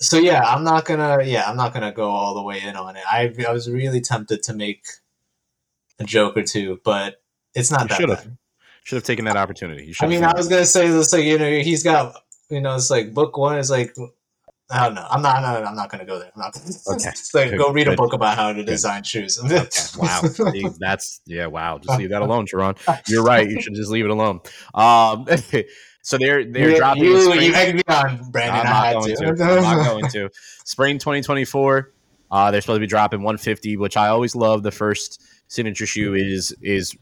[0.00, 2.96] so yeah, I'm not gonna yeah, I'm not gonna go all the way in on
[2.96, 3.02] it.
[3.10, 4.84] I I was really tempted to make
[5.98, 7.16] a joke or two, but
[7.54, 8.30] it's not you that should have
[8.84, 9.94] should have taken that opportunity.
[10.00, 12.14] I mean, I was gonna say this like you know he's got
[12.48, 13.94] you know it's like book one is like
[14.70, 15.06] I don't know.
[15.10, 15.42] I'm not.
[15.42, 16.30] I'm not going to go there.
[16.34, 16.56] I'm not.
[16.88, 17.10] Okay.
[17.34, 19.38] like, go read a book about how to design shoes.
[19.44, 19.68] okay.
[19.96, 20.20] Wow.
[20.22, 21.46] See, that's yeah.
[21.46, 21.78] Wow.
[21.78, 22.74] Just leave that alone, Sharon.
[23.06, 23.48] You're right.
[23.48, 24.40] You should just leave it alone.
[24.74, 25.26] Um.
[26.02, 27.04] so they're they're you, dropping.
[27.04, 28.56] You you egged me on, Brandon.
[28.56, 29.36] I'm not going to.
[29.36, 29.44] to.
[29.44, 30.30] I'm not going to.
[30.64, 31.92] Spring 2024.
[32.30, 34.62] Uh, they're supposed to be dropping 150, which I always love.
[34.62, 36.94] The first signature shoe is is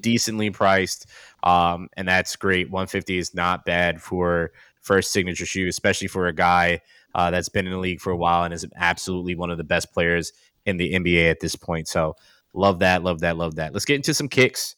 [0.00, 1.06] decently priced,
[1.42, 2.70] um, and that's great.
[2.70, 4.52] 150 is not bad for
[4.82, 6.80] first signature shoe, especially for a guy
[7.16, 9.64] uh, that's been in the league for a while and is absolutely one of the
[9.64, 10.32] best players
[10.66, 11.88] in the NBA at this point.
[11.88, 12.14] So
[12.52, 13.72] love that, love that, love that.
[13.72, 14.76] Let's get into some kicks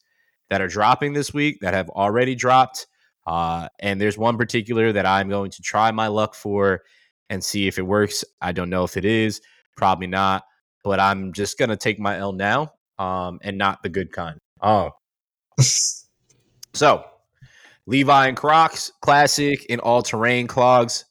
[0.48, 2.86] that are dropping this week that have already dropped.
[3.26, 6.82] Uh, and there's one particular that I'm going to try my luck for
[7.28, 8.24] and see if it works.
[8.40, 9.40] I don't know if it is,
[9.76, 10.44] probably not,
[10.84, 14.38] but I'm just going to take my L now um, and not the good kind.
[14.62, 14.92] Oh.
[15.58, 17.04] so,
[17.86, 21.04] Levi and Crocs, classic in all terrain clogs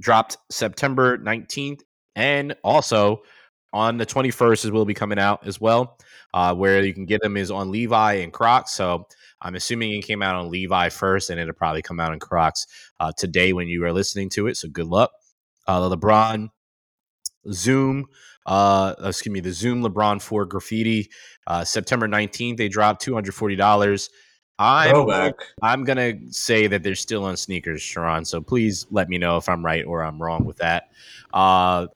[0.00, 1.80] dropped September 19th.
[2.16, 3.22] And also
[3.72, 5.98] on the 21st, as will be coming out as well.
[6.32, 8.72] Uh, where you can get them is on Levi and Crocs.
[8.72, 9.06] So
[9.42, 12.66] I'm assuming it came out on Levi first, and it'll probably come out on Crocs
[12.98, 14.56] uh, today when you are listening to it.
[14.56, 15.10] So good luck.
[15.66, 16.48] Uh, the LeBron
[17.52, 18.06] Zoom,
[18.46, 21.10] uh, excuse me, the Zoom LeBron 4 graffiti,
[21.46, 24.08] uh, September 19th, they dropped $240.
[24.58, 25.32] I'm
[25.62, 28.24] I'm gonna say that they're still on sneakers, Sharon.
[28.24, 30.90] So please let me know if I'm right or I'm wrong with that.
[31.32, 31.88] Uh,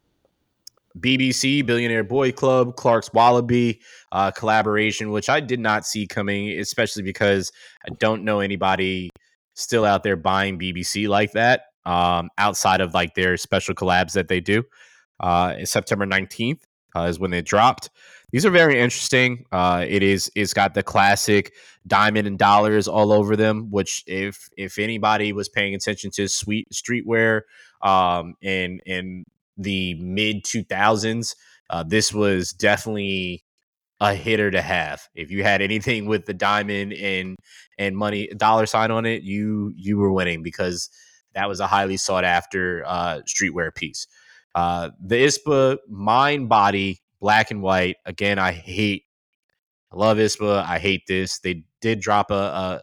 [0.99, 3.79] BBC Billionaire Boy Club Clark's Wallabee
[4.11, 7.53] uh, collaboration, which I did not see coming, especially because
[7.87, 9.11] I don't know anybody
[9.55, 14.29] still out there buying BBC like that um, outside of like their special collabs that
[14.29, 14.65] they do.
[15.21, 16.61] Uh, September 19th
[16.97, 17.91] uh, is when they dropped.
[18.31, 19.47] These are very interesting.
[19.51, 21.55] Uh, it is it's got the classic
[21.87, 23.71] diamond and dollars all over them.
[23.71, 27.43] Which if if anybody was paying attention to sweet streetwear
[27.81, 29.25] um, in in
[29.57, 31.37] the mid two thousands,
[31.71, 33.45] uh, this was definitely
[34.01, 35.09] a hitter to have.
[35.15, 37.37] If you had anything with the diamond and
[37.79, 40.91] and money dollar sign on it, you you were winning because
[41.35, 44.07] that was a highly sought after uh, streetwear piece.
[44.55, 47.97] Uh, the ISPA mind body black and white.
[48.05, 49.05] Again, I hate,
[49.93, 50.65] I love ISPA.
[50.65, 51.39] I hate this.
[51.39, 52.83] They did drop a, a,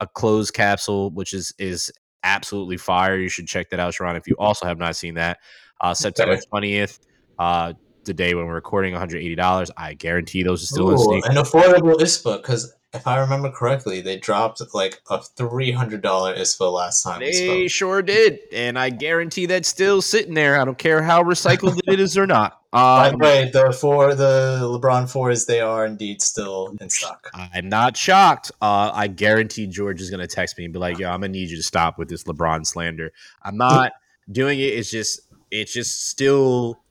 [0.00, 1.90] a closed capsule, which is is
[2.24, 3.16] absolutely fire.
[3.16, 4.16] You should check that out, Sharon.
[4.16, 5.38] If you also have not seen that,
[5.80, 6.98] uh, September twentieth,
[7.38, 7.72] uh,
[8.04, 9.70] the day when we're recording, one hundred eighty dollars.
[9.76, 14.02] I guarantee those are still Ooh, in An affordable ISPA because if I remember correctly,
[14.02, 17.20] they dropped like a three hundred dollar ISPA last time.
[17.20, 20.60] They sure did, and I guarantee that's still sitting there.
[20.60, 22.58] I don't care how recycled it is or not.
[22.74, 27.30] Um, By the way, the four, the LeBron fours, they are indeed still in stock.
[27.34, 28.50] I'm not shocked.
[28.62, 31.28] Uh, I guarantee George is going to text me and be like, "Yo, I'm gonna
[31.28, 33.12] need you to stop with this LeBron slander."
[33.42, 33.92] I'm not
[34.32, 34.72] doing it.
[34.72, 35.20] It's just,
[35.50, 36.82] it's just still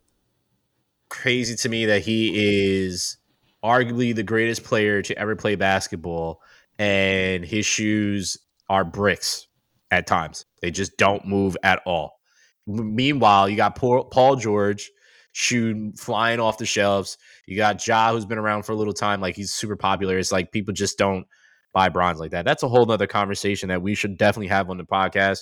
[1.10, 3.18] crazy to me that he is
[3.64, 6.41] arguably the greatest player to ever play basketball,
[6.80, 8.38] and his shoes
[8.70, 9.47] are bricks
[9.91, 10.45] at times.
[10.62, 12.20] They just don't move at all.
[12.68, 14.89] Meanwhile, you got Paul, George
[15.34, 17.18] shooting flying off the shelves.
[17.45, 20.18] You got Ja, who's been around for a little time, like he's super popular.
[20.18, 21.26] It's like people just don't
[21.74, 22.45] buy bronze like that.
[22.45, 25.39] That's a whole nother conversation that we should definitely have on the podcast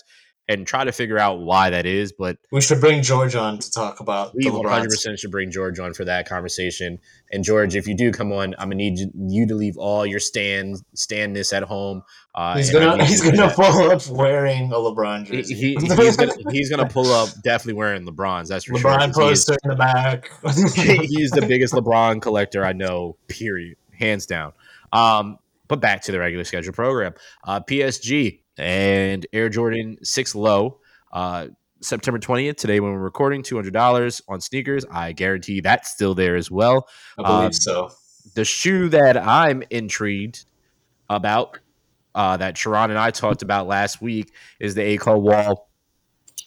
[0.50, 2.12] and try to figure out why that is.
[2.12, 5.52] But We should bring George on to talk about we one hundred percent should bring
[5.52, 7.00] George on for that conversation.
[7.32, 10.20] And George, if you do come on, I'm gonna need you- to leave all your
[10.20, 12.02] stand standness at home.
[12.36, 13.56] Uh, He's gonna he's you to do gonna that.
[13.56, 15.54] pull up wearing a LeBron jersey.
[15.54, 18.50] he- he's gonna he's gonna pull up definitely wearing LeBron's.
[18.50, 18.91] That's for sure.
[18.91, 20.30] LeBron he is- poster in the back.
[20.76, 24.54] he's the biggest LeBron collector I know, period, hands down.
[24.91, 25.38] Um,
[25.68, 27.14] but back to the regular schedule program.
[27.43, 30.80] Uh, PSG and Air Jordan 6 Low,
[31.12, 31.47] uh,
[31.82, 34.86] September 20th, today when we're recording, $200 on sneakers.
[34.91, 36.88] I guarantee that's still there as well.
[37.18, 37.89] I believe Um, so.
[38.36, 40.45] The shoe that I'm intrigued
[41.10, 41.57] about,
[42.14, 45.70] uh, that Sharon and I talked about last week, is the A-Cold-Wall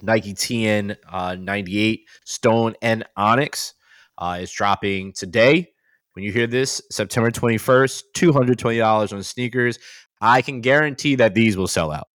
[0.02, 3.74] Nike TN uh, 98 Stone and Onyx.
[4.18, 5.72] Uh, is dropping today.
[6.12, 9.78] When you hear this, September 21st, $220 on sneakers.
[10.22, 12.08] I can guarantee that these will sell out.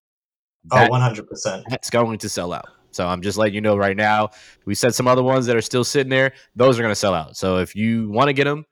[0.65, 1.63] That- Oh, 100%.
[1.69, 2.65] that's going to sell out.
[2.91, 4.29] So I'm just letting you know right now.
[4.65, 7.13] We said some other ones that are still sitting there; those are going to sell
[7.13, 7.37] out.
[7.37, 8.65] So if you want to get them,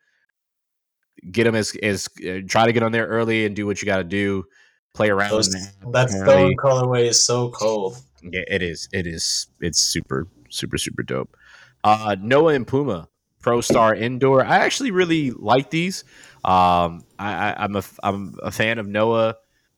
[1.32, 3.86] get them as as uh, try to get on there early and do what you
[3.86, 4.46] got to do.
[4.96, 5.30] Play around.
[5.30, 5.50] Those,
[5.92, 7.98] that stone colorway is so cold.
[8.24, 8.88] Yeah, it is.
[8.94, 9.48] It is.
[9.60, 11.36] It's super, super, super dope.
[11.84, 13.10] Uh, Noah and Puma
[13.46, 14.44] Pro Star Indoor.
[14.44, 16.04] I actually really like these.
[16.44, 19.36] Um, I, I, I'm a I'm a fan of Noah.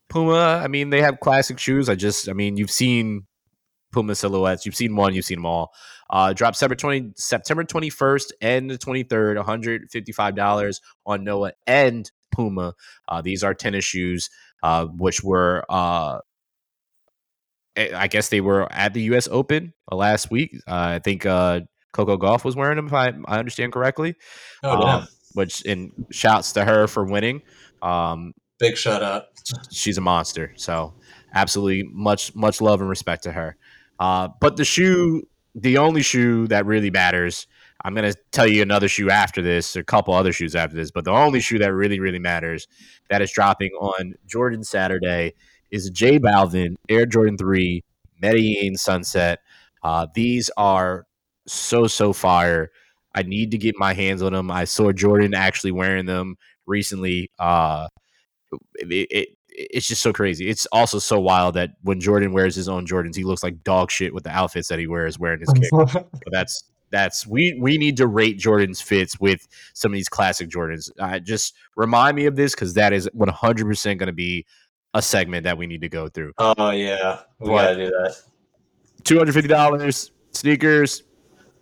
[0.07, 0.61] Puma.
[0.63, 1.89] I mean, they have classic shoes.
[1.89, 3.27] I just, I mean, you've seen
[3.91, 4.65] Puma silhouettes.
[4.65, 5.13] You've seen one.
[5.13, 5.73] You've seen them all.
[6.09, 9.35] Uh, drop September twenty September twenty first and the twenty third.
[9.35, 12.73] One hundred fifty five dollars on Noah and Puma.
[13.09, 14.29] Uh, these are tennis shoes,
[14.63, 16.19] uh, which were uh,
[17.75, 19.27] I guess they were at the U.S.
[19.29, 20.55] Open uh, last week.
[20.65, 21.61] Uh, I think uh,
[21.91, 24.15] Coco Gauff was wearing them, if I, I understand correctly.
[24.63, 25.07] Oh, Um.
[25.33, 27.41] Which and shouts to her for winning.
[27.81, 29.29] Um, Big shut up.
[29.71, 30.51] she's a monster.
[30.55, 30.95] So
[31.33, 33.55] absolutely much much love and respect to her.
[33.99, 37.45] Uh, but the shoe, the only shoe that really matters.
[37.85, 41.05] I'm gonna tell you another shoe after this, a couple other shoes after this, but
[41.05, 42.67] the only shoe that really really matters
[43.09, 45.35] that is dropping on Jordan Saturday
[45.69, 47.83] is J Balvin Air Jordan Three
[48.19, 49.39] Medellin Sunset.
[49.83, 51.05] Uh, these are
[51.47, 52.71] so so fire.
[53.15, 54.51] I need to get my hands on them.
[54.51, 56.35] I saw Jordan actually wearing them
[56.67, 57.31] recently.
[57.39, 57.87] Uh,
[58.75, 60.47] it, it it's just so crazy.
[60.49, 63.89] It's also so wild that when Jordan wears his own Jordans, he looks like dog
[63.89, 65.71] shit with the outfits that he wears wearing his kick.
[65.71, 70.49] But that's that's we we need to rate Jordan's fits with some of these classic
[70.49, 70.91] Jordans.
[70.99, 74.45] Uh, just remind me of this because that is one hundred percent going to be
[74.93, 76.33] a segment that we need to go through.
[76.37, 77.19] oh, yeah.
[77.39, 77.63] We What?
[77.63, 78.15] gotta do that.
[79.03, 81.03] Two hundred fifty dollars sneakers.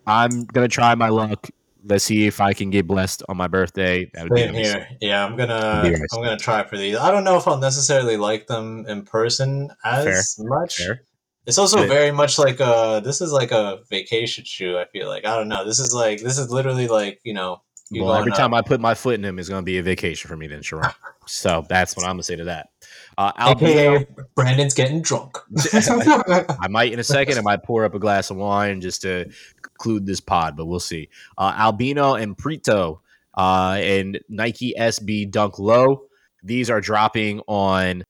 [0.08, 1.50] I'm gonna try my luck.
[1.88, 4.10] Let's see if I can get blessed on my birthday.
[4.14, 4.72] That would Same nice.
[4.74, 4.88] here.
[5.02, 5.96] Yeah, I'm gonna be.
[5.96, 6.96] I'm gonna try for these.
[6.98, 10.78] I don't know if I'll necessarily like them in person as much.
[10.78, 11.02] Fair.
[11.46, 11.88] It's also Yeah.
[11.88, 14.80] very much like a this is like a vacation shoe.
[14.80, 15.64] I feel like I don't know.
[15.64, 17.62] This is like this is literally like you know.
[17.92, 18.38] You well, every out.
[18.40, 20.48] time I put my foot in him is going to be a vacation for me,
[20.48, 20.90] then Sharon.
[21.28, 22.70] so that's what I'm going to say to that.
[23.18, 25.38] Uh, Albino, AKA Brandon's getting drunk.
[25.74, 27.38] I might in a second.
[27.38, 29.30] I might pour up a glass of wine just to
[29.62, 31.10] conclude this pod, but we'll see.
[31.38, 33.02] Uh, Albino and Preto
[33.38, 36.04] uh, and Nike SB Dunk Low.
[36.44, 38.04] These are dropping on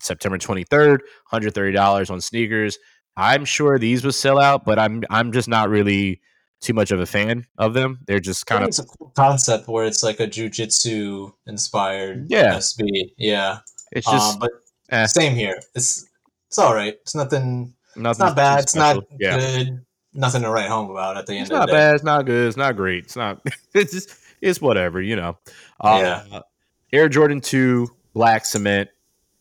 [0.00, 0.98] September 23rd.
[1.32, 2.78] $130 on sneakers.
[3.16, 6.20] I'm sure these will sell out, but I'm I'm just not really
[6.60, 7.98] too much of a fan of them.
[8.06, 12.54] They're just kind of it's a cool concept where it's like a jujitsu inspired Yeah.
[12.54, 13.10] SB.
[13.16, 13.58] Yeah.
[13.92, 14.50] It's just um, but
[14.90, 15.06] eh.
[15.06, 15.60] same here.
[15.74, 16.06] It's
[16.48, 16.94] it's all right.
[17.02, 17.74] It's nothing.
[17.96, 18.60] nothing It's not bad.
[18.62, 19.38] It's not yeah.
[19.38, 19.84] good.
[20.14, 21.78] Nothing to write home about at the end It's of not the day.
[21.78, 21.94] bad.
[21.94, 22.48] It's not good.
[22.48, 23.04] It's not great.
[23.04, 23.40] It's not.
[23.74, 24.10] It's just.
[24.40, 25.00] It's whatever.
[25.00, 25.38] You know.
[25.80, 26.40] Uh, Yeah.
[26.92, 28.88] Air Jordan Two Black Cement,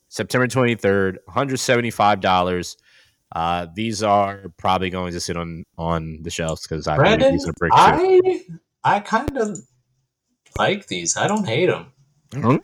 [0.10, 2.76] September twenty third, one hundred seventy five dollars.
[3.36, 7.48] Uh, these are probably going to sit on on the shelves because I Brandon, these
[7.48, 7.72] are brick.
[7.74, 8.42] I
[8.84, 9.60] I kind of
[10.58, 11.16] like these.
[11.18, 11.92] I don't hate them.
[12.32, 12.64] Mhm.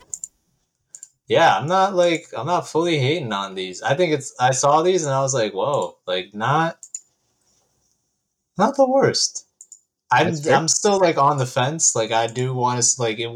[1.28, 3.82] Yeah, I'm not like I'm not fully hating on these.
[3.82, 6.78] I think it's I saw these and I was like, whoa, like not
[8.58, 9.46] not the worst.
[10.10, 11.96] I'm I'm still like on the fence.
[11.96, 13.30] Like I do want to like it.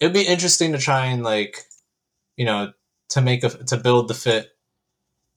[0.00, 1.64] It'd be interesting to try and like,
[2.36, 2.72] you know,
[3.10, 4.50] to make a to build the fit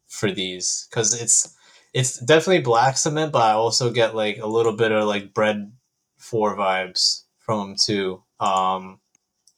[0.07, 1.55] for these because it's
[1.93, 5.71] it's definitely black cement, but I also get like a little bit of like Bred
[6.17, 8.23] four vibes from them too.
[8.39, 8.99] Um,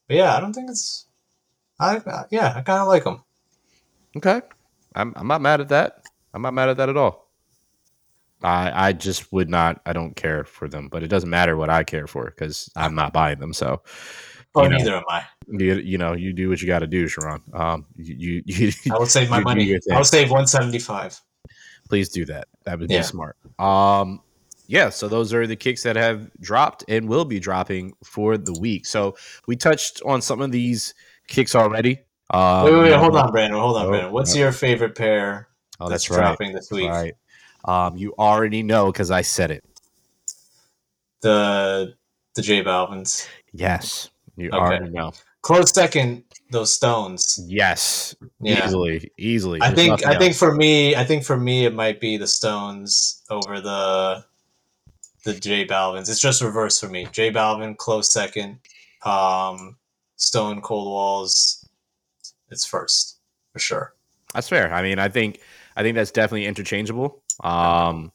[0.08, 1.08] but yeah, I don't think it's.
[1.80, 3.24] I uh, yeah, I kind of like them.
[4.18, 4.42] Okay,
[4.96, 6.04] I'm I'm not mad at that.
[6.34, 7.30] I'm not mad at that at all.
[8.44, 9.82] I I just would not.
[9.86, 12.96] I don't care for them, but it doesn't matter what I care for because I'm
[12.96, 13.54] not buying them.
[13.54, 13.82] So,
[14.56, 15.24] Oh, you know, neither am I.
[15.48, 17.42] you, you know, you do what you got to do, Sharon.
[17.54, 18.44] Um, you you,
[18.84, 19.80] you I will save my money.
[19.92, 21.20] I'll save one seventy five.
[21.90, 22.48] please do that.
[22.66, 23.00] That would Yeah.
[23.00, 23.36] be smart.
[23.60, 24.22] Um,
[24.68, 24.90] yeah.
[24.90, 28.86] So those are the kicks that have dropped and will be dropping for the week.
[28.86, 29.16] So
[29.48, 30.94] we touched on some of these
[31.28, 32.00] kicks already.
[32.30, 33.60] Um, wait, wait, wait, hold on, Brandon.
[33.60, 34.12] Hold on, Oh, Brandon.
[34.12, 34.40] What's oh.
[34.40, 35.48] your favorite pair
[35.80, 36.28] Oh, that's, that's right.
[36.28, 36.90] dropping this week?
[36.90, 37.14] Right.
[37.66, 39.64] Um, you already know because I said it.
[41.22, 41.94] The
[42.36, 43.28] the J Balvin's.
[43.54, 44.58] Yes, you Okay.
[44.58, 45.14] already know.
[45.42, 47.40] Close second, those Stones.
[47.48, 48.66] Yes, Yeah.
[48.66, 49.62] easily, easily.
[49.62, 52.28] I There's think I think for me, I think for me it might be the
[52.28, 54.26] Stones over the
[55.26, 56.10] the J Balvin's.
[56.10, 57.08] It's just reverse for me.
[57.12, 58.60] J Balvin close second.
[59.06, 59.78] Um,
[60.16, 61.68] Stone Cold Walls.
[62.50, 63.20] It's first
[63.52, 63.94] for sure.
[64.34, 64.74] that's fair.
[64.74, 65.40] I mean, I think
[65.76, 67.22] I think that's definitely interchangeable.
[67.44, 68.12] Um,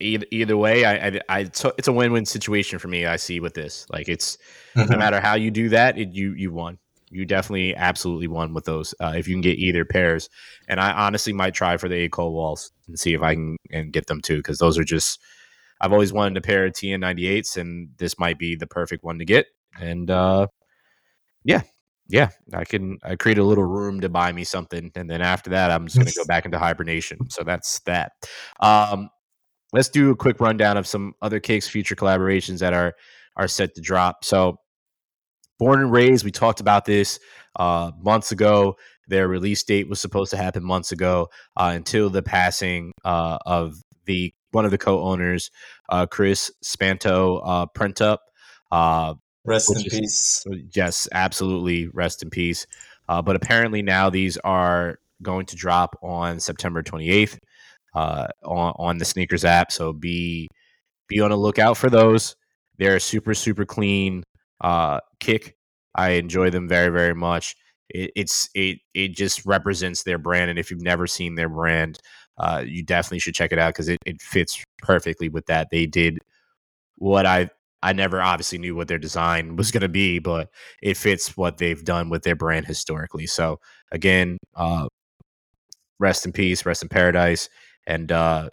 [0.00, 3.06] either, either way, I, I, I it's a- it's a win-win situation for me.
[3.06, 4.38] I see with this, like it's
[4.76, 6.78] no matter how you do that, it, you you won.
[7.12, 8.94] You definitely absolutely won with those.
[9.00, 10.28] Uh, if you can get either pairs,
[10.68, 14.06] and I honestly might try for the A-Cold-Walls and see if I can and get
[14.06, 15.20] them too, because those are just.
[15.80, 19.24] I've always wanted a pair of TN98s, and this might be the perfect one to
[19.24, 19.46] get.
[19.80, 20.46] And uh,
[21.44, 21.62] yeah,
[22.08, 22.98] yeah, I can.
[23.02, 25.96] I create a little room to buy me something, and then after that, I'm just
[25.96, 27.30] gonna go back into hibernation.
[27.30, 28.12] So that's that.
[28.60, 29.10] Um,
[29.72, 32.94] let's do a quick rundown of some other cakes future collaborations that are
[33.36, 34.24] are set to drop.
[34.24, 34.58] So,
[35.58, 37.20] Born and Raised, we talked about this
[37.56, 38.76] uh, months ago.
[39.06, 43.76] Their release date was supposed to happen months ago uh, until the passing uh, of
[44.06, 45.50] the one of the co-owners,
[45.90, 48.18] uh, Chris Spanto uh, Printup.
[49.44, 50.46] Rest in is- peace.
[50.74, 51.88] yes, absolutely.
[51.88, 52.66] Rest in peace.
[53.08, 57.38] Uh, but apparently now these are going to drop on September 28th
[57.94, 59.72] uh, on on the SNKRS app.
[59.72, 60.48] So be
[61.08, 62.36] be on the lookout for those.
[62.78, 64.22] They're a super super clean
[64.60, 65.56] uh, kick.
[65.94, 67.56] I enjoy them very very much.
[67.88, 71.98] It, it's it it just represents their brand, and if you've never seen their brand,
[72.38, 75.68] uh, you definitely should check it out because it, it fits perfectly with that.
[75.70, 76.20] They did
[76.96, 77.50] what I
[77.82, 80.50] I never obviously knew what their design was going to be, but
[80.82, 83.26] it fits what they've done with their brand historically.
[83.26, 83.60] So
[83.90, 84.88] again, uh,
[85.98, 87.48] rest in peace, rest in paradise,
[87.86, 88.50] and uh,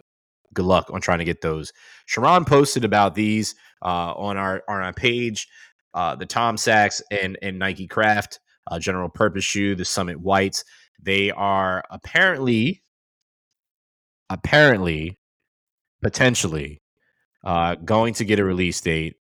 [0.54, 1.72] good luck on trying to get those.
[2.06, 5.46] Sharon posted about these uh, on our on our page,
[5.94, 10.64] uh, the Tom Sachs and and Nike Craft uh, general purpose shoe, the Summit Whites.
[11.00, 12.82] They are apparently,
[14.30, 15.16] apparently,
[16.02, 16.80] potentially
[17.44, 19.16] uh, going to get a release date.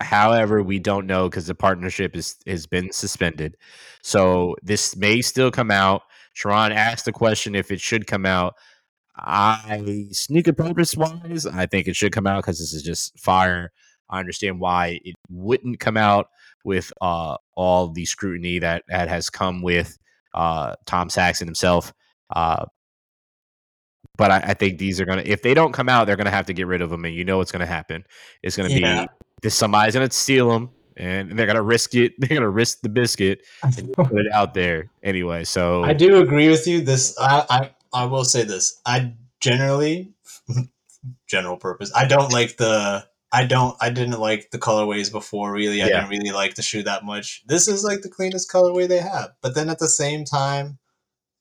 [0.00, 3.56] However, we don't know because the partnership is has been suspended.
[4.02, 6.02] So this may still come out.
[6.32, 8.54] Sharon asked the question if it should come out.
[9.16, 13.72] I sneaker purpose wise, I think it should come out because this is just fire.
[14.10, 16.28] I understand why it wouldn't come out
[16.64, 19.98] with uh, all the scrutiny that that has come with
[20.34, 21.92] uh, Tom Saxon himself.
[22.30, 22.66] Uh,
[24.18, 26.44] but I, I think these are gonna if they don't come out, they're gonna have
[26.46, 28.04] to get rid of them, and you know what's gonna happen.
[28.42, 29.04] It's gonna Yeah.
[29.04, 29.08] be
[29.40, 32.12] this somebody's gonna steal them, and they're gonna risk it.
[32.18, 35.44] They're gonna risk the biscuit and put it out there anyway.
[35.44, 36.82] So I do agree with you.
[36.82, 37.70] This I, I
[38.02, 38.80] I will say this.
[38.84, 40.12] I generally
[41.28, 41.92] general purpose.
[41.94, 45.80] I don't like the I don't I didn't like the colorways before really.
[45.82, 46.00] I Yeah.
[46.00, 47.44] didn't really like the shoe that much.
[47.46, 49.30] This is like the cleanest colorway they have.
[49.42, 50.78] But then at the same time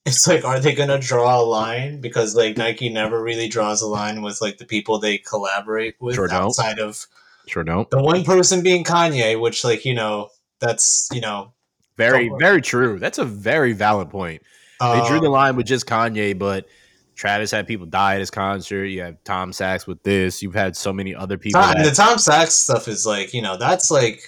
[0.08, 3.82] it's like are they going to draw a line because like Nike never really draws
[3.82, 6.44] a line with like the people they collaborate with Sure don't.
[6.44, 7.06] outside of
[7.48, 7.90] sure don't.
[7.92, 10.30] the one person being Kanye, which like, you know,
[10.60, 11.54] that's, you know,
[11.98, 13.00] Very, very true.
[13.00, 14.42] That's a very valid point.
[14.80, 16.68] They drew the um, line with just Kanye, but
[17.16, 18.86] Travis had people die at his concert.
[18.86, 20.44] You have Tom Sachs with this.
[20.44, 21.60] You've had so many other people.
[21.62, 24.22] Tom, that- the Tom Sachs stuff is like you know that's like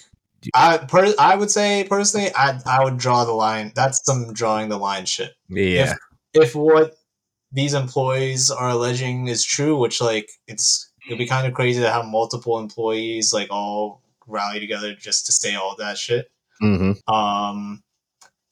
[0.54, 3.72] I per, I would say personally I I would draw the line.
[3.76, 5.34] That's some drawing the line shit.
[5.50, 5.96] yeah,
[6.34, 6.96] If what
[7.52, 11.90] these employees are alleging is true, which like it's it'd be kind of crazy to
[11.90, 16.28] have multiple employees like all rally together just to say all that shit.
[16.60, 17.84] hmm Um,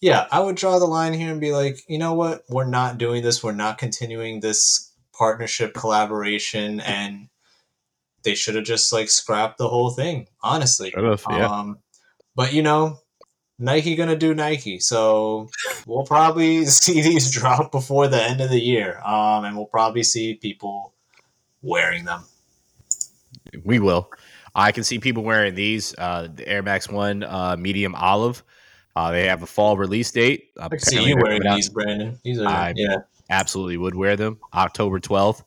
[0.01, 2.97] yeah, I would draw the line here and be like, you know what, we're not
[2.97, 3.43] doing this.
[3.43, 7.29] We're not continuing this partnership collaboration, and
[8.27, 10.27] they should have just like scrapped the whole thing.
[10.41, 11.47] Honestly, Should've, yeah.
[11.47, 11.79] Um,
[12.35, 12.99] but you know,
[13.57, 15.47] Nike gonna do Nike, so
[15.85, 18.99] we'll probably see these drop before the end of the year.
[19.05, 20.93] Um, and we'll probably see people
[21.61, 22.25] wearing them.
[23.63, 24.11] we will.
[24.53, 25.95] I can see people wearing these.
[25.97, 28.43] Uh, the Air Max One uh, medium olive.
[28.97, 30.49] Uh, they have a fall release date.
[30.59, 32.19] I can see you wearing these, Brandon.
[32.25, 32.97] These are I yeah.
[33.29, 34.37] Absolutely would wear them.
[34.53, 35.45] October twelfth.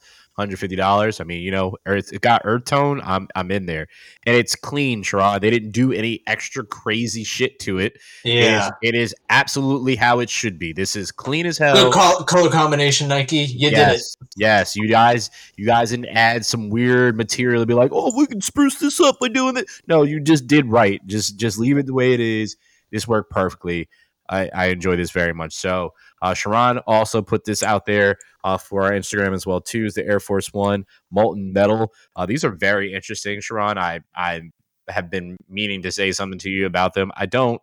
[0.49, 1.21] $150.
[1.21, 3.01] I mean, you know, earth, it got earth tone.
[3.05, 3.89] I'm I'm in there.
[4.27, 5.41] And it's clean, Sharon.
[5.41, 7.99] They didn't do any extra crazy shit to it.
[8.25, 8.41] Yeah.
[8.43, 10.73] It is, it is absolutely how it should be.
[10.73, 11.75] This is clean as hell.
[11.75, 13.39] Good col- color combination, Nike.
[13.39, 14.17] You yes.
[14.17, 14.35] did it.
[14.37, 14.77] Yes.
[14.77, 18.41] You guys, you guys didn't add some weird material to be like, oh, we can
[18.41, 19.67] spruce this up by doing it.
[19.87, 21.05] No, you just did right.
[21.07, 22.57] Just just leave it the way it is.
[22.91, 23.89] This worked perfectly.
[24.31, 25.55] I, I enjoy this very much.
[25.55, 29.87] So uh, Sharon also put this out there uh, for our Instagram as well too.
[29.87, 31.93] Is the Air Force One molten metal?
[32.17, 33.77] Uh, these are very interesting, Sharon.
[33.77, 34.43] I I
[34.89, 37.11] have been meaning to say something to you about them.
[37.17, 37.61] I don't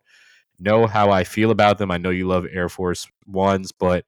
[0.59, 1.91] know how I feel about them.
[1.91, 4.05] I know you love Air Force Ones, but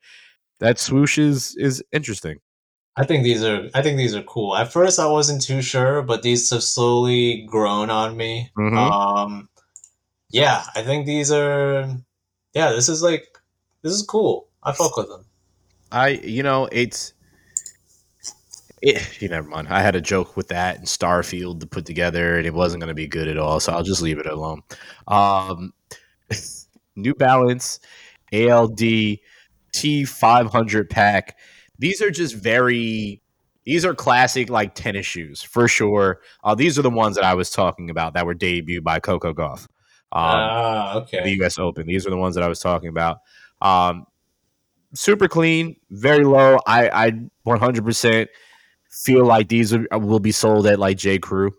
[0.60, 2.40] that swoosh is is interesting.
[2.96, 4.56] I think these are I think these are cool.
[4.56, 8.52] At first I wasn't too sure, but these have slowly grown on me.
[8.58, 8.78] Mm-hmm.
[8.78, 9.50] Um
[10.32, 11.88] yeah, I think these are
[12.54, 13.28] yeah, this is like
[13.82, 14.48] this is cool.
[14.64, 15.26] I fuck with them.
[15.92, 17.14] I you know it's
[18.82, 19.68] it, you never mind.
[19.70, 22.90] I had a joke with that and Starfield to put together, and it wasn't going
[22.90, 23.60] to be good at all.
[23.60, 24.62] So I'll just leave it alone.
[25.08, 25.74] Um,
[26.96, 27.80] New Balance
[28.34, 28.80] ALD
[29.76, 31.38] T500 pack.
[31.78, 33.22] These are just very.
[33.66, 36.22] These are classic like tennis shoes for sure.
[36.44, 39.32] Uh, these are the ones that I was talking about that were debuted by Coco
[39.32, 39.68] Gauff.
[40.12, 41.24] Um, ah, okay.
[41.24, 41.60] The U.S.
[41.60, 41.86] Open.
[41.86, 43.20] These are the ones that I was talking about.
[43.62, 44.06] Um,
[44.94, 46.60] super clean, very low.
[46.66, 47.12] I I
[47.46, 48.28] 100%
[48.90, 51.52] feel like these will be sold at like J Crew.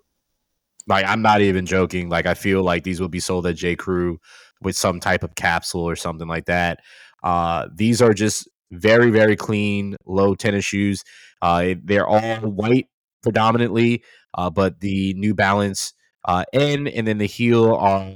[0.86, 2.08] Like I'm not even joking.
[2.08, 4.18] Like I feel like these will be sold at J Crew
[4.60, 6.80] with some type of capsule or something like that.
[7.22, 11.04] Uh, these are just very very clean, low tennis shoes.
[11.42, 12.88] Uh, they're all white
[13.22, 14.02] predominantly,
[14.34, 15.92] uh, but the New Balance
[16.24, 18.12] uh, N and then the heel are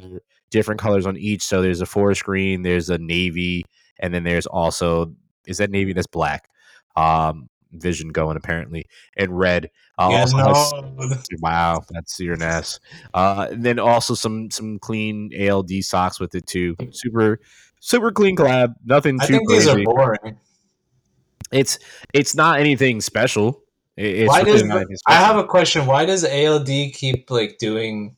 [0.51, 1.43] different colors on each.
[1.43, 3.65] So there's a forest green, there's a navy,
[3.99, 5.15] and then there's also
[5.47, 6.49] is that navy that's black.
[6.97, 8.87] Um, vision going apparently
[9.17, 9.71] and red.
[9.99, 10.47] Uh, yeah, no.
[10.49, 12.81] has, wow, that's your ass.
[13.13, 16.77] Uh, and then also some some clean ALD socks with it too.
[16.93, 17.41] Super
[17.81, 18.75] super clean collab.
[18.85, 19.75] Nothing I too think crazy.
[19.75, 20.39] These are boring.
[21.53, 21.79] It's
[22.13, 23.64] it's not anything special.
[23.97, 24.63] It's why does
[25.07, 25.87] I have a question?
[25.87, 28.17] Why does ALD keep like doing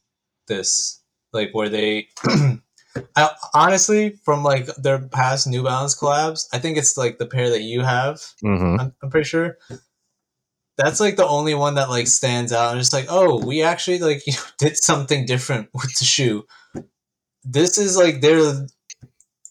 [0.48, 1.02] this?
[1.32, 2.08] Like where they
[3.16, 7.50] I, honestly, from like their past New Balance collabs, I think it's like the pair
[7.50, 8.16] that you have.
[8.44, 8.80] Mm-hmm.
[8.80, 9.58] I'm, I'm, pretty sure
[10.76, 12.72] that's like the only one that like stands out.
[12.72, 16.44] And it's like, oh, we actually like you know, did something different with the shoe.
[17.44, 18.66] This is like they're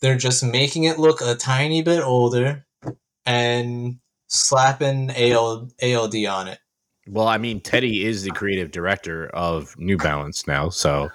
[0.02, 2.66] they're just making it look a tiny bit older
[3.26, 3.98] and
[4.40, 6.60] slapping AL, ALD on it.
[7.08, 11.10] Well, I mean, Teddy is the creative director of New Balance now, so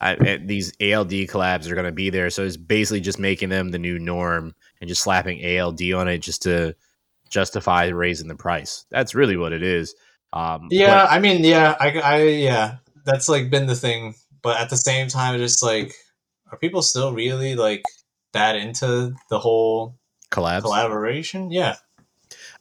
[0.00, 2.28] I, these ALD collabs are going to be there.
[2.28, 6.18] So it's basically just making them the new norm and just slapping ALD on it
[6.18, 6.74] just to
[7.30, 8.84] justify raising the price.
[8.90, 9.94] That's really what it is.
[10.32, 14.14] Um, yeah, but- I mean, yeah, I, I, yeah, that's like been the thing.
[14.42, 15.94] But at the same time, just like,
[16.50, 17.82] are people still really like
[18.32, 19.96] that into the whole
[20.32, 21.52] collabs collaboration?
[21.52, 21.76] Yeah,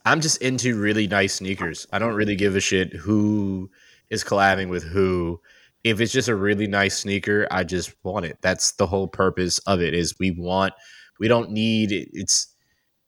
[0.06, 1.88] I'm just into really nice sneakers.
[1.92, 3.70] I don't really give a shit who
[4.10, 5.40] is collabing with who
[5.84, 8.38] if it's just a really nice sneaker, I just want it.
[8.42, 9.94] That's the whole purpose of it.
[9.94, 10.74] Is we want
[11.20, 12.48] we don't need it's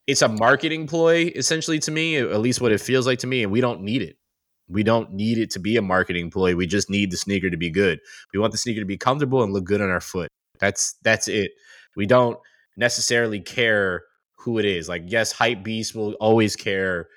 [0.07, 3.43] it's a marketing ploy essentially to me, at least what it feels like to me,
[3.43, 4.17] and we don't need it.
[4.67, 6.55] We don't need it to be a marketing ploy.
[6.55, 7.99] We just need the sneaker to be good.
[8.33, 10.29] We want the sneaker to be comfortable and look good on our foot.
[10.59, 11.51] That's that's it.
[11.95, 12.39] We don't
[12.75, 14.03] necessarily care
[14.43, 14.89] who it is.
[14.89, 17.07] Like yes, hype beast will always care.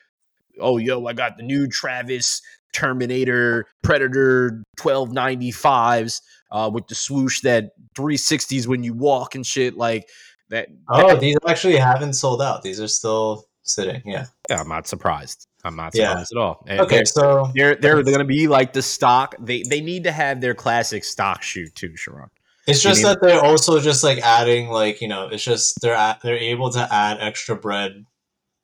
[0.60, 2.40] Oh, yo, I got the new Travis
[2.72, 10.08] Terminator, Predator 1295s uh, with the swoosh that 360s when you walk and shit like
[10.50, 10.68] that.
[10.88, 12.62] Oh, that, these actually haven't sold out.
[12.62, 14.02] These are still sitting.
[14.04, 14.26] Yeah.
[14.48, 15.46] Yeah, I'm not surprised.
[15.64, 16.40] I'm not surprised yeah.
[16.40, 16.64] at all.
[16.68, 19.34] And okay, they're, so they're they're, they're going to be like the stock.
[19.40, 22.30] They they need to have their classic stock shoe too, Sharon.
[22.66, 26.20] It's just that they're also just like adding like you know it's just they're at,
[26.22, 28.04] they're able to add extra bread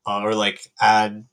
[0.07, 1.25] uh, or like add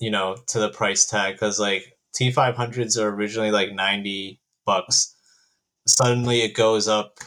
[0.00, 5.14] you know to the price tag because like T500s are originally like 90 bucks.
[5.86, 7.18] Suddenly it goes up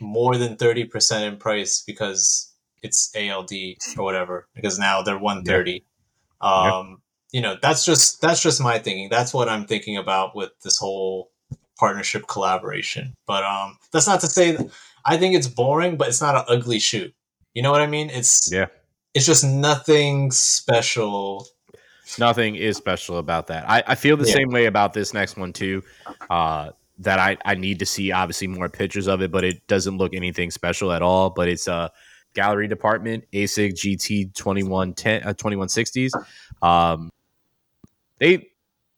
[0.00, 2.52] more than 30% in price because
[2.82, 3.50] it's ALD
[3.96, 5.72] or whatever because now they're 130.
[6.42, 6.48] Yeah.
[6.48, 7.00] Um,
[7.32, 7.38] yeah.
[7.38, 9.08] you know, that's just that's just my thinking.
[9.08, 11.30] That's what I'm thinking about with this whole
[11.78, 13.14] partnership collaboration.
[13.26, 14.70] But um that's not to say that
[15.04, 17.14] I think it's boring, but it's not an ugly shoot.
[17.52, 18.10] You know what I mean?
[18.10, 18.66] It's Yeah.
[19.14, 21.46] It's just nothing special
[22.18, 23.68] Nothing is special about that.
[23.68, 24.34] I, I feel the yeah.
[24.34, 25.82] same way about this next one too.
[26.28, 29.96] Uh, that I, I need to see obviously more pictures of it, but it doesn't
[29.96, 31.30] look anything special at all.
[31.30, 31.90] But it's a
[32.34, 36.12] gallery department, ASIC GT 2110 uh, 2160s.
[36.62, 37.10] Um,
[38.18, 38.48] they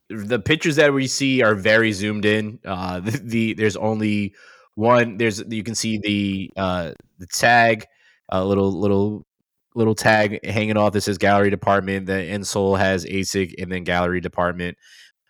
[0.09, 2.59] the pictures that we see are very zoomed in.
[2.65, 4.35] Uh, the, the there's only
[4.75, 5.17] one.
[5.17, 7.87] There's you can see the uh, the tag,
[8.29, 9.27] a little little
[9.75, 12.07] little tag hanging off that says gallery department.
[12.07, 14.79] The insole has ASIC and then gallery department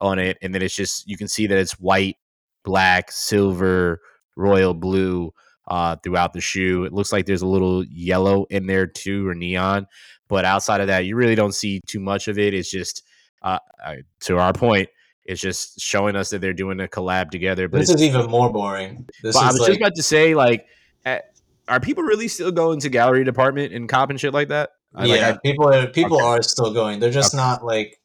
[0.00, 2.16] on it, and then it's just you can see that it's white,
[2.64, 4.00] black, silver,
[4.36, 5.32] royal blue
[5.68, 6.84] uh, throughout the shoe.
[6.84, 9.86] It looks like there's a little yellow in there too, or neon.
[10.28, 12.54] But outside of that, you really don't see too much of it.
[12.54, 13.02] It's just
[13.46, 14.88] uh, to our point,
[15.24, 17.68] it's just showing us that they're doing a collab together.
[17.68, 19.08] But this is even more boring.
[19.22, 20.66] This I was like, just about to say, like,
[21.04, 21.32] at,
[21.68, 24.70] are people really still going to gallery department and cop and shit like that?
[24.94, 26.26] I, yeah, like, I, people are people okay.
[26.26, 27.00] are still going.
[27.00, 27.42] They're just okay.
[27.42, 28.00] not like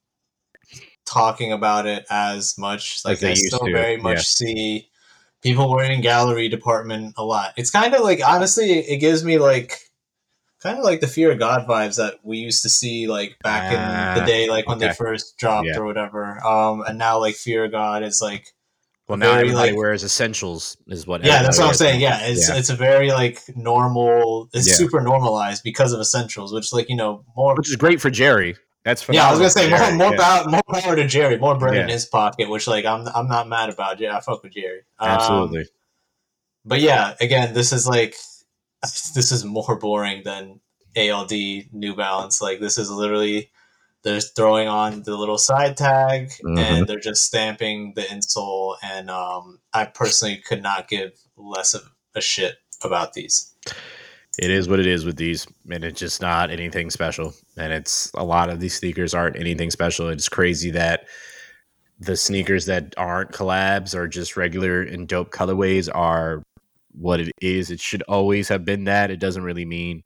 [1.05, 3.01] talking about it as much.
[3.05, 3.71] Like, like I still to.
[3.71, 4.21] very much yeah.
[4.21, 4.89] see
[5.41, 7.53] people wearing gallery department a lot.
[7.57, 9.79] It's kind of like honestly, it gives me like
[10.61, 13.71] kind of like the fear of god vibes that we used to see like back
[13.71, 14.87] uh, in the ah, day like when okay.
[14.87, 15.77] they first dropped yeah.
[15.77, 18.47] or whatever um and now like fear of god is like
[19.07, 22.19] well now very, everybody like, wears essentials is what yeah that's what i'm saying yeah
[22.21, 22.55] it's yeah.
[22.55, 24.75] it's a very like normal it's yeah.
[24.75, 28.55] super normalized because of essentials which like you know more which is great for jerry
[28.83, 29.27] that's yeah.
[29.27, 32.07] I was gonna say more more, power, more power to Jerry, more bread in his
[32.07, 33.99] pocket, which like I'm I'm not mad about.
[33.99, 34.81] Yeah, I fuck with Jerry.
[34.97, 35.65] Um, Absolutely.
[36.65, 38.15] But yeah, again, this is like
[39.15, 40.59] this is more boring than
[40.97, 41.31] ALD
[41.71, 42.41] New Balance.
[42.41, 43.51] Like this is literally
[44.03, 46.57] they're throwing on the little side tag mm-hmm.
[46.57, 48.75] and they're just stamping the insole.
[48.83, 51.83] And um, I personally could not give less of
[52.15, 53.53] a shit about these.
[54.39, 57.33] It is what it is with these, and it's just not anything special.
[57.57, 60.07] And it's a lot of these sneakers aren't anything special.
[60.07, 61.05] It's crazy that
[61.99, 66.41] the sneakers that aren't collabs or just regular and dope colorways are
[66.93, 67.71] what it is.
[67.71, 69.11] It should always have been that.
[69.11, 70.03] It doesn't really mean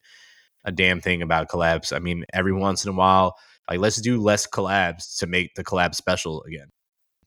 [0.64, 1.96] a damn thing about collabs.
[1.96, 3.36] I mean, every once in a while,
[3.70, 6.68] like let's do less collabs to make the collab special again.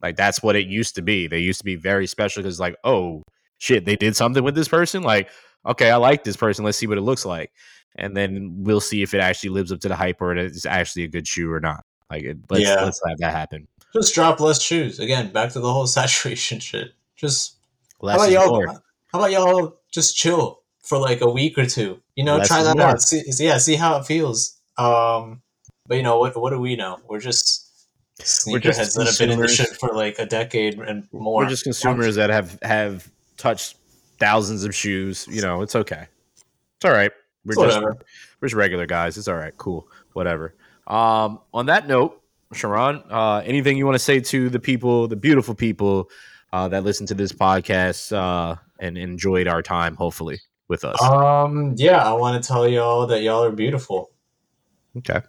[0.01, 1.27] Like that's what it used to be.
[1.27, 3.23] They used to be very special because like, oh
[3.57, 5.03] shit, they did something with this person.
[5.03, 5.29] Like,
[5.65, 6.63] okay, I like this person.
[6.65, 7.51] Let's see what it looks like,
[7.95, 10.65] and then we'll see if it actually lives up to the hype or it is
[10.65, 11.83] actually a good shoe or not.
[12.09, 12.83] Like, let's yeah.
[12.83, 13.67] let's have that happen.
[13.93, 15.31] Just drop less shoes again.
[15.31, 16.93] Back to the whole saturation shit.
[17.15, 17.57] Just
[18.01, 18.81] less how about y'all?
[19.11, 22.01] How about y'all just chill for like a week or two?
[22.15, 23.01] You know, less try that out.
[23.01, 24.59] See, yeah, see how it feels.
[24.77, 25.41] Um,
[25.87, 26.39] but you know what?
[26.39, 26.99] What do we know?
[27.09, 27.87] We're just
[28.21, 31.43] sneakerheads that have been in the shit for like a decade and more.
[31.43, 33.77] We're just consumers that have have touched
[34.19, 35.27] thousands of shoes.
[35.29, 36.07] You know, it's okay.
[36.75, 37.11] It's all right.
[37.45, 37.97] We're it's just whatever.
[38.39, 39.17] we're just regular guys.
[39.17, 39.55] It's all right.
[39.57, 39.87] Cool.
[40.13, 40.53] Whatever.
[40.85, 42.21] Um, on that note,
[42.53, 46.09] Sharon, uh, anything you want to say to the people, the beautiful people
[46.51, 51.01] uh, that listen to this podcast uh, and enjoyed our time, hopefully, with us?
[51.01, 54.11] Um, yeah, I want to tell y'all that y'all are beautiful.
[54.97, 55.21] Okay.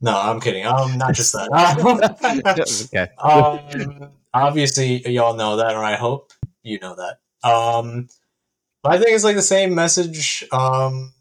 [0.00, 0.66] No, I'm kidding.
[0.66, 1.48] Um, not just that.
[2.94, 3.12] okay.
[3.18, 7.48] Um, obviously, y'all know that, or I hope you know that.
[7.48, 8.08] Um,
[8.82, 10.44] but I think it's like the same message.
[10.52, 11.12] Um,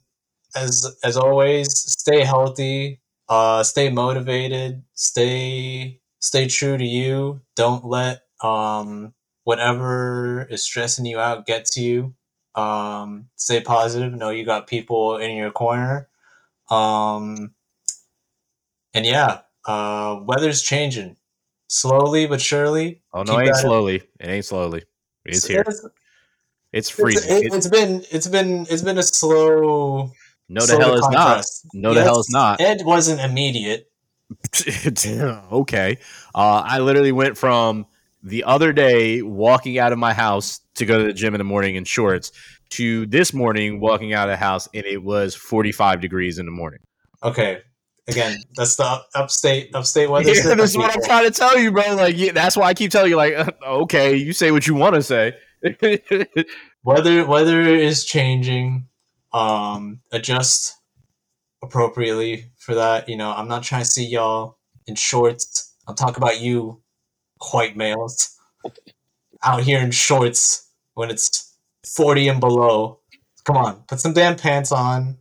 [0.55, 2.99] as as always, stay healthy.
[3.29, 4.83] Uh, stay motivated.
[4.93, 7.41] Stay stay true to you.
[7.55, 9.13] Don't let um
[9.43, 12.13] whatever is stressing you out get to you.
[12.55, 14.13] Um, stay positive.
[14.13, 16.09] Know you got people in your corner.
[16.69, 17.53] Um,
[18.93, 21.17] and yeah, uh, weather's changing
[21.71, 23.01] slowly but surely.
[23.13, 23.95] Oh no, it ain't slowly.
[24.19, 24.83] It ain't slowly.
[25.25, 25.63] It's here.
[26.73, 27.31] It's, freezing.
[27.31, 30.11] It's, it, has been it's been it's been a slow.
[30.49, 31.45] No, the hell is not.
[31.73, 32.59] No, the hell is not.
[32.59, 33.89] It wasn't immediate.
[35.51, 35.97] okay,
[36.35, 37.85] uh, I literally went from
[38.23, 41.45] the other day walking out of my house to go to the gym in the
[41.45, 42.31] morning in shorts
[42.71, 46.51] to this morning walking out of the house and it was 45 degrees in the
[46.51, 46.79] morning.
[47.23, 47.61] Okay,
[48.07, 50.33] Again, that's the upstate upstate weather.
[50.33, 51.95] Yeah, that's what I'm trying to tell you, bro.
[51.95, 53.33] Like yeah, that's why I keep telling you, like,
[53.65, 55.33] okay, you say what you want to say.
[56.83, 58.87] weather weather is changing.
[59.33, 60.75] Um, adjust
[61.63, 63.07] appropriately for that.
[63.07, 64.57] You know, I'm not trying to see y'all
[64.87, 65.75] in shorts.
[65.87, 66.80] I'm talking about you,
[67.51, 68.37] white males,
[69.43, 71.55] out here in shorts when it's
[71.85, 72.99] 40 and below.
[73.43, 75.17] Come on, put some damn pants on.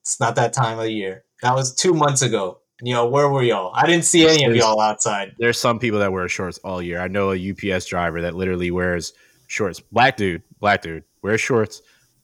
[0.00, 1.24] It's not that time of the year.
[1.42, 2.60] That was two months ago.
[2.80, 3.72] And you know, where were y'all?
[3.74, 5.36] I didn't see any of y'all outside.
[5.38, 7.00] There's some people that wear shorts all year.
[7.00, 9.12] I know a UPS driver that literally wears
[9.46, 9.78] shorts.
[9.78, 11.82] Black dude, black dude, wears shorts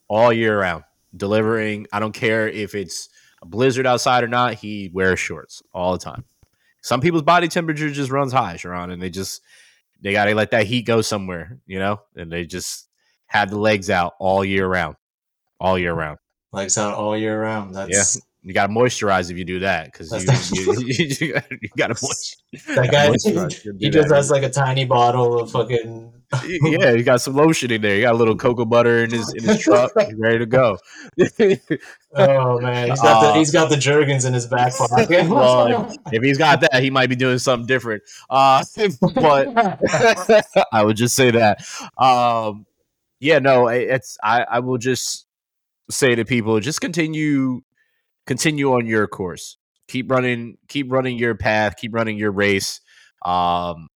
[0.09, 0.83] all year round.
[1.15, 3.09] Delivering, I don't care if it's
[3.41, 6.25] a blizzard outside or not, he wears shorts all the time.
[6.81, 9.41] Some people's body temperature just runs high, Sharon, and they just
[10.01, 12.87] they got to let that heat go somewhere, you know, and they just
[13.27, 14.95] have the legs out all year round,
[15.59, 16.19] all year round.
[16.51, 17.75] Legs out all year round.
[17.75, 18.21] That's yeah.
[18.41, 20.11] You got to moisturize if you do that because
[20.53, 22.65] you, you, you, you got to moisturize.
[22.75, 26.13] That guy, he just has like a tiny bottle of fucking.
[26.45, 27.95] yeah, he got some lotion in there.
[27.95, 29.91] He got a little cocoa butter in his in his truck.
[29.99, 30.77] He's ready to go.
[32.15, 35.27] oh man, he's got uh, the he's got the Jergens in his back pocket.
[35.27, 38.03] well, if he's got that, he might be doing something different.
[38.29, 38.63] Uh,
[39.15, 39.79] but
[40.71, 41.65] I would just say that.
[41.97, 42.67] Um,
[43.19, 45.25] yeah, no, it's I I will just
[45.89, 47.61] say to people, just continue
[48.27, 49.57] continue on your course.
[49.87, 52.81] Keep running, keep running your path, keep running your race.
[53.25, 53.89] Um,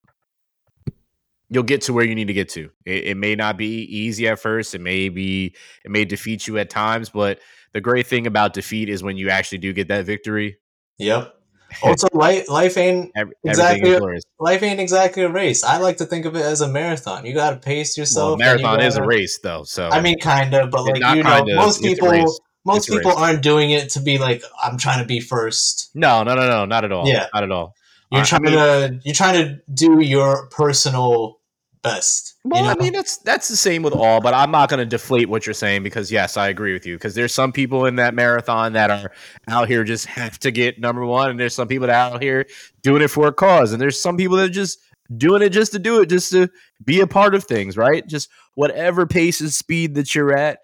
[1.53, 2.69] you'll get to where you need to get to.
[2.85, 4.73] It, it, may not be easy at first.
[4.73, 5.55] It may be,
[5.85, 7.39] it may defeat you at times, but
[7.73, 10.57] the great thing about defeat is when you actually do get that victory.
[10.97, 11.35] Yep.
[11.81, 13.11] Also, life, life ain't
[13.43, 13.97] exactly
[14.39, 15.63] life ain't exactly a race.
[15.63, 17.25] I like to think of it as a marathon.
[17.25, 18.37] You got to pace yourself.
[18.37, 19.63] Well, marathon gotta, is a race, though.
[19.63, 22.31] So I mean, kind of, but like you know, most people
[22.63, 25.89] most people aren't doing it to be like I'm trying to be first.
[25.95, 27.07] No, no, no, no, not at all.
[27.07, 27.73] Yeah, not at all.
[28.11, 31.39] You're trying to you're trying to do your personal
[31.83, 32.35] best.
[32.43, 32.69] Well, know?
[32.71, 35.45] I mean that's that's the same with all, but I'm not going to deflate what
[35.45, 38.73] you're saying because yes, I agree with you because there's some people in that marathon
[38.73, 39.11] that are
[39.47, 42.21] out here just have to get number one, and there's some people that are out
[42.21, 42.45] here
[42.81, 44.79] doing it for a cause, and there's some people that are just
[45.15, 46.49] doing it just to do it, just to
[46.83, 48.07] be a part of things, right?
[48.07, 50.59] Just whatever pace and speed that you're at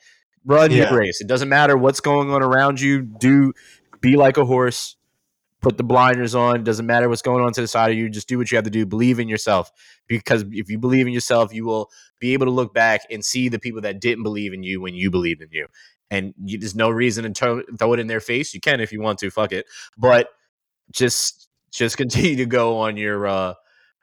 [0.45, 0.89] Run yeah.
[0.89, 1.21] your race.
[1.21, 3.01] It doesn't matter what's going on around you.
[3.01, 3.53] Do
[4.01, 4.95] be like a horse.
[5.61, 6.63] Put the blinders on.
[6.63, 8.09] Doesn't matter what's going on to the side of you.
[8.09, 8.85] Just do what you have to do.
[8.85, 9.71] Believe in yourself.
[10.07, 13.49] Because if you believe in yourself, you will be able to look back and see
[13.49, 15.67] the people that didn't believe in you when you believed in you.
[16.09, 18.53] And you, there's no reason to throw it in their face.
[18.53, 19.29] You can if you want to.
[19.29, 19.65] Fuck it.
[19.97, 20.29] But
[20.91, 23.53] just just continue to go on your uh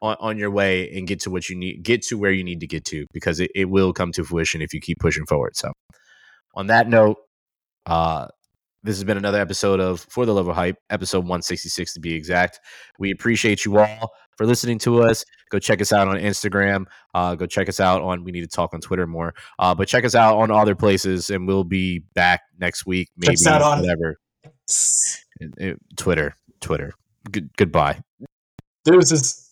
[0.03, 2.61] on, on your way and get to what you need get to where you need
[2.61, 5.57] to get to because it, it will come to fruition if you keep pushing forward
[5.57, 5.73] so
[6.57, 7.19] on that note,
[7.85, 8.28] uh,
[8.87, 12.15] this has been another episode of For the Love of Hype, episode 166 to be
[12.15, 12.61] exact.
[13.01, 15.25] We appreciate you all for listening to us.
[15.51, 16.85] Go check us out on Instagram.
[17.13, 19.89] Uh, go check us out on, we need to talk on Twitter more, uh, but
[19.89, 23.11] check us out on other places and we'll be back next week.
[23.17, 24.21] Maybe check on whatever.
[25.97, 26.93] Twitter, Twitter.
[27.31, 28.01] Good, goodbye.
[28.85, 29.45] Deuces.